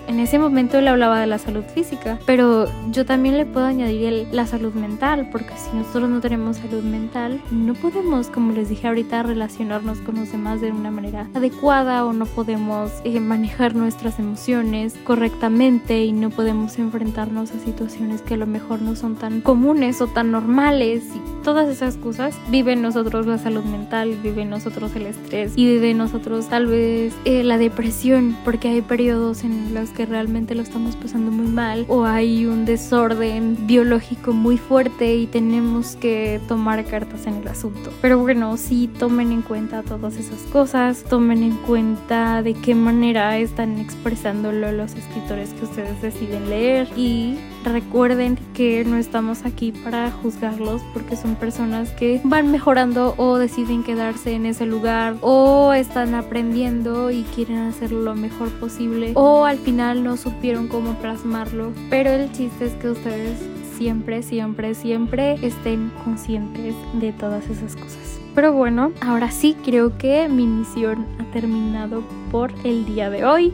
en 0.08 0.20
ese 0.20 0.40
momento 0.40 0.78
él 0.78 0.88
hablaba 0.88 1.20
de 1.20 1.28
la 1.28 1.38
salud 1.38 1.64
física, 1.74 2.20
pero 2.26 2.68
yo 2.92 3.06
también 3.06 3.38
le 3.38 3.46
puedo 3.46 3.66
añadir 3.66 4.28
la 4.32 4.46
salud 4.46 4.74
mental, 4.74 5.30
porque 5.32 5.54
si 5.58 5.76
nosotros 5.76 6.10
no 6.10 6.22
tenemos 6.22 6.58
salud 6.58 6.84
mental, 6.84 7.42
no 7.52 7.74
podemos, 7.74 8.28
como 8.28 8.54
les 8.54 8.70
dije 8.70 8.88
ahorita, 8.88 9.24
relacionarnos 9.24 10.00
con 10.00 10.16
los 10.16 10.32
demás 10.32 10.62
de 10.62 10.72
una 10.72 10.92
manera 10.92 11.28
adecuada 11.34 12.06
o 12.06 12.14
no 12.14 12.26
podemos 12.26 12.92
eh, 13.04 13.20
manejar 13.20 13.76
nuestras 13.76 14.20
emociones 14.20 14.96
correctamente 15.04 16.04
y 16.04 16.12
no 16.12 16.30
podemos 16.30 16.78
enfrentarnos 16.80 17.52
a 17.52 17.60
situaciones 17.60 18.22
que 18.22 18.36
a 18.36 18.38
lo 18.38 18.48
mejor 18.48 18.82
no 18.82 18.96
son 18.96 19.16
tan 19.16 19.42
comunes 19.42 20.02
o 20.02 20.08
tan 20.08 20.32
normales 20.32 21.04
y 21.16 21.44
todas 21.44 21.68
esas 21.68 21.96
cosas. 21.98 22.36
Vive 22.50 22.76
nosotros 22.76 23.26
la 23.26 23.38
salud 23.38 23.64
mental, 23.64 24.18
vive 24.22 24.46
nosotros 24.46 24.96
el 24.96 25.08
estrés 25.08 25.54
y 25.56 25.66
vive 25.66 25.94
nosotros 25.94 26.48
tal 26.48 26.68
vez 26.68 27.14
eh, 27.26 27.44
la 27.44 27.58
depresión, 27.58 28.36
porque 28.44 28.70
hay 28.70 28.82
periodos 28.82 29.44
en 29.44 29.74
los 29.74 29.90
que 29.90 30.03
realmente 30.06 30.56
lo 30.56 30.62
estamos 30.62 30.96
pasando 30.96 31.32
muy 31.32 31.48
mal 31.48 31.86
o 31.88 32.06
hay 32.06 32.46
un 32.46 32.66
desorden 32.66 33.68
biológico 33.68 34.34
muy 34.34 34.58
fuerte 34.58 35.16
y 35.16 35.28
tenemos 35.28 35.96
que 35.96 36.40
tomar 36.48 36.86
cartas 36.86 37.28
en 37.28 37.36
el 37.36 37.48
asunto. 37.48 37.92
Pero 38.02 38.20
bueno, 38.20 38.58
sí 38.58 38.90
tomen 39.00 39.32
en 39.32 39.42
cuenta 39.42 39.84
todas 39.84 40.16
esas 40.18 40.40
cosas, 40.52 41.04
tomen 41.04 41.44
en 41.44 41.58
cuenta 41.58 42.42
de 42.42 42.54
qué 42.54 42.76
manera 42.76 43.38
están 43.38 43.80
expresándolo 43.80 44.72
los 44.72 44.94
escritores 44.96 45.50
que 45.52 45.66
ustedes 45.66 46.02
deciden 46.02 46.50
leer 46.50 46.88
y 46.96 47.38
recuerden 47.64 48.38
que 48.54 48.84
no 48.86 48.98
estamos 48.98 49.46
aquí 49.46 49.72
para 49.72 50.12
juzgarlos 50.12 50.82
porque 50.94 51.16
son 51.16 51.36
personas 51.36 51.92
que 51.92 52.22
van 52.24 52.52
mejorando 52.52 53.14
o 53.18 53.38
deciden 53.38 53.84
quedarse 53.84 54.34
en 54.34 54.46
ese 54.46 54.66
lugar 54.66 55.16
o 55.22 55.74
están 55.74 56.16
aprendiendo 56.16 57.12
y 57.12 57.24
quieren 57.36 57.58
hacerlo 57.58 58.02
lo 58.02 58.16
mejor 58.16 58.50
posible 58.60 59.12
o 59.16 59.46
al 59.46 59.58
final 59.58 60.04
no 60.04 60.18
supieron 60.18 60.68
cómo 60.68 60.96
plasmarlo, 60.96 61.72
pero 61.90 62.12
el 62.12 62.32
chiste 62.32 62.66
es 62.66 62.74
que 62.74 62.90
ustedes 62.90 63.40
siempre, 63.78 64.24
siempre, 64.24 64.76
siempre 64.76 65.34
estén 65.46 65.92
conscientes 66.04 66.76
de 66.94 67.12
todas 67.14 67.50
esas 67.50 67.76
cosas. 67.76 68.20
Pero 68.36 68.54
bueno, 68.54 68.92
ahora 69.02 69.30
sí 69.30 69.56
creo 69.64 69.98
que 69.98 70.28
mi 70.28 70.48
misión 70.48 71.06
ha 71.20 71.32
terminado 71.32 72.04
por 72.32 72.52
el 72.64 72.86
día 72.86 73.10
de 73.10 73.26
hoy. 73.26 73.54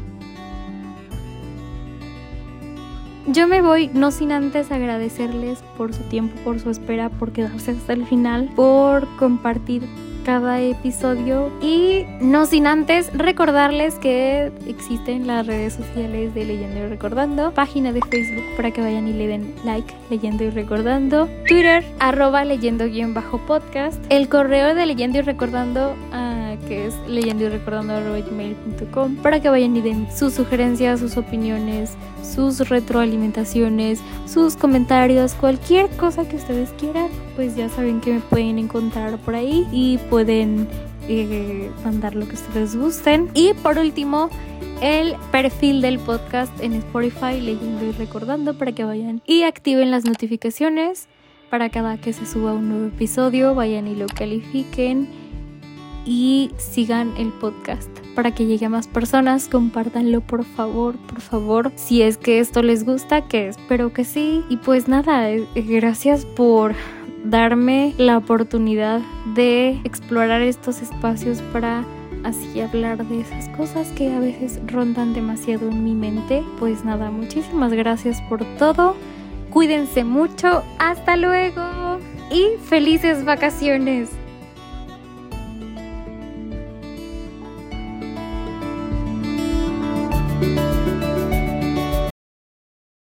Yo 3.32 3.48
me 3.48 3.62
voy 3.62 3.92
no 3.94 4.10
sin 4.10 4.32
antes 4.32 4.72
agradecerles 4.72 5.60
por 5.78 5.94
su 5.94 6.02
tiempo, 6.04 6.36
por 6.44 6.60
su 6.60 6.72
espera, 6.72 7.10
por 7.10 7.32
quedarse 7.32 7.72
hasta 7.72 7.94
el 7.94 8.08
final, 8.08 8.50
por 8.56 9.08
compartir 9.18 9.84
cada 10.26 10.60
episodio 10.62 11.52
y 11.62 12.06
no 12.22 12.46
sin 12.48 12.66
antes 12.66 13.12
recordarles 13.14 13.96
que 13.96 14.52
existen 14.68 15.28
las 15.28 15.46
redes 15.46 15.74
sociales 15.74 16.34
de 16.34 16.46
Leyendo 16.46 16.80
y 16.80 16.88
Recordando, 16.88 17.52
página 17.54 17.92
de 17.92 18.02
Facebook 18.02 18.44
para 18.56 18.72
que 18.72 18.82
vayan 18.82 19.08
y 19.08 19.14
le 19.14 19.28
den 19.28 19.54
like 19.64 19.94
Leyendo 20.10 20.44
y 20.44 20.50
Recordando, 20.50 21.30
Twitter 21.48 21.84
arroba 22.00 22.46
leyendo-podcast, 22.46 24.04
el 24.10 24.28
correo 24.28 24.74
de 24.74 24.86
Leyendo 24.88 25.20
y 25.20 25.22
Recordando 25.22 25.96
que 26.58 26.88
es 26.88 26.96
leyendo 27.08 27.46
y 27.46 27.50
recordando 27.50 27.94
gmail.com 28.12 29.16
para 29.18 29.40
que 29.40 29.50
vayan 29.50 29.76
y 29.76 29.82
den 29.82 30.08
sus 30.16 30.34
sugerencias, 30.34 31.00
sus 31.00 31.18
opiniones, 31.18 31.96
sus 32.24 32.70
retroalimentaciones, 32.70 34.02
sus 34.26 34.56
comentarios, 34.56 35.34
cualquier 35.34 35.90
cosa 35.92 36.28
que 36.28 36.36
ustedes 36.36 36.70
quieran, 36.80 37.10
pues 37.36 37.56
ya 37.56 37.70
saben 37.70 38.02
que 38.02 38.14
me 38.14 38.20
pueden 38.20 38.60
encontrar 38.60 39.18
por 39.18 39.36
ahí 39.36 39.68
y 39.72 39.98
pueden 40.10 40.68
eh, 41.08 41.70
mandar 41.84 42.16
lo 42.16 42.28
que 42.28 42.36
ustedes 42.36 42.76
gusten. 42.76 43.30
Y 43.34 43.54
por 43.56 43.78
último, 43.78 44.30
el 44.82 45.16
perfil 45.32 45.82
del 45.82 46.00
podcast 46.00 46.52
en 46.62 46.74
Spotify, 46.74 47.42
leyendo 47.42 47.86
y 47.86 47.92
recordando, 47.92 48.58
para 48.58 48.72
que 48.72 48.84
vayan 48.84 49.22
y 49.26 49.44
activen 49.44 49.92
las 49.92 50.06
notificaciones 50.06 51.08
para 51.50 51.70
cada 51.70 51.98
que 51.98 52.14
se 52.14 52.26
suba 52.26 52.54
un 52.54 52.70
nuevo 52.70 52.88
episodio, 52.88 53.56
vayan 53.56 53.88
y 53.88 53.96
lo 53.96 54.06
califiquen 54.08 55.10
y 56.10 56.50
sigan 56.58 57.14
el 57.18 57.32
podcast 57.32 57.88
para 58.16 58.34
que 58.34 58.48
llegue 58.48 58.66
a 58.66 58.70
más 58.70 58.88
personas. 58.88 59.48
Compártanlo 59.48 60.22
por 60.22 60.44
favor, 60.44 60.98
por 60.98 61.22
favor. 61.22 61.72
Si 61.76 62.02
es 62.02 62.18
que 62.18 62.40
esto 62.40 62.64
les 62.64 62.84
gusta, 62.84 63.28
que 63.28 63.48
espero 63.48 63.94
que 63.94 64.04
sí. 64.04 64.44
Y 64.50 64.58
pues 64.58 64.88
nada, 64.88 65.30
eh, 65.30 65.46
gracias 65.54 66.26
por 66.26 66.74
darme 67.24 67.94
la 68.00 68.18
oportunidad 68.18 69.02
de 69.36 69.80
explorar 69.84 70.42
estos 70.42 70.82
espacios 70.82 71.44
para 71.54 71.86
así 72.24 72.60
hablar 72.60 73.06
de 73.06 73.22
esas 73.22 73.48
cosas 73.50 73.88
que 73.90 74.12
a 74.12 74.20
veces 74.20 74.60
rondan 74.66 75.14
demasiado 75.14 75.70
en 75.70 75.84
mi 75.84 75.94
mente. 75.94 76.44
Pues 76.58 76.84
nada, 76.84 77.12
muchísimas 77.12 77.72
gracias 77.72 78.20
por 78.24 78.44
todo. 78.58 78.96
Cuídense 79.52 80.04
mucho. 80.04 80.64
Hasta 80.80 81.18
luego. 81.18 82.00
y 82.32 82.58
felices 82.64 83.26
vacaciones. 83.26 84.19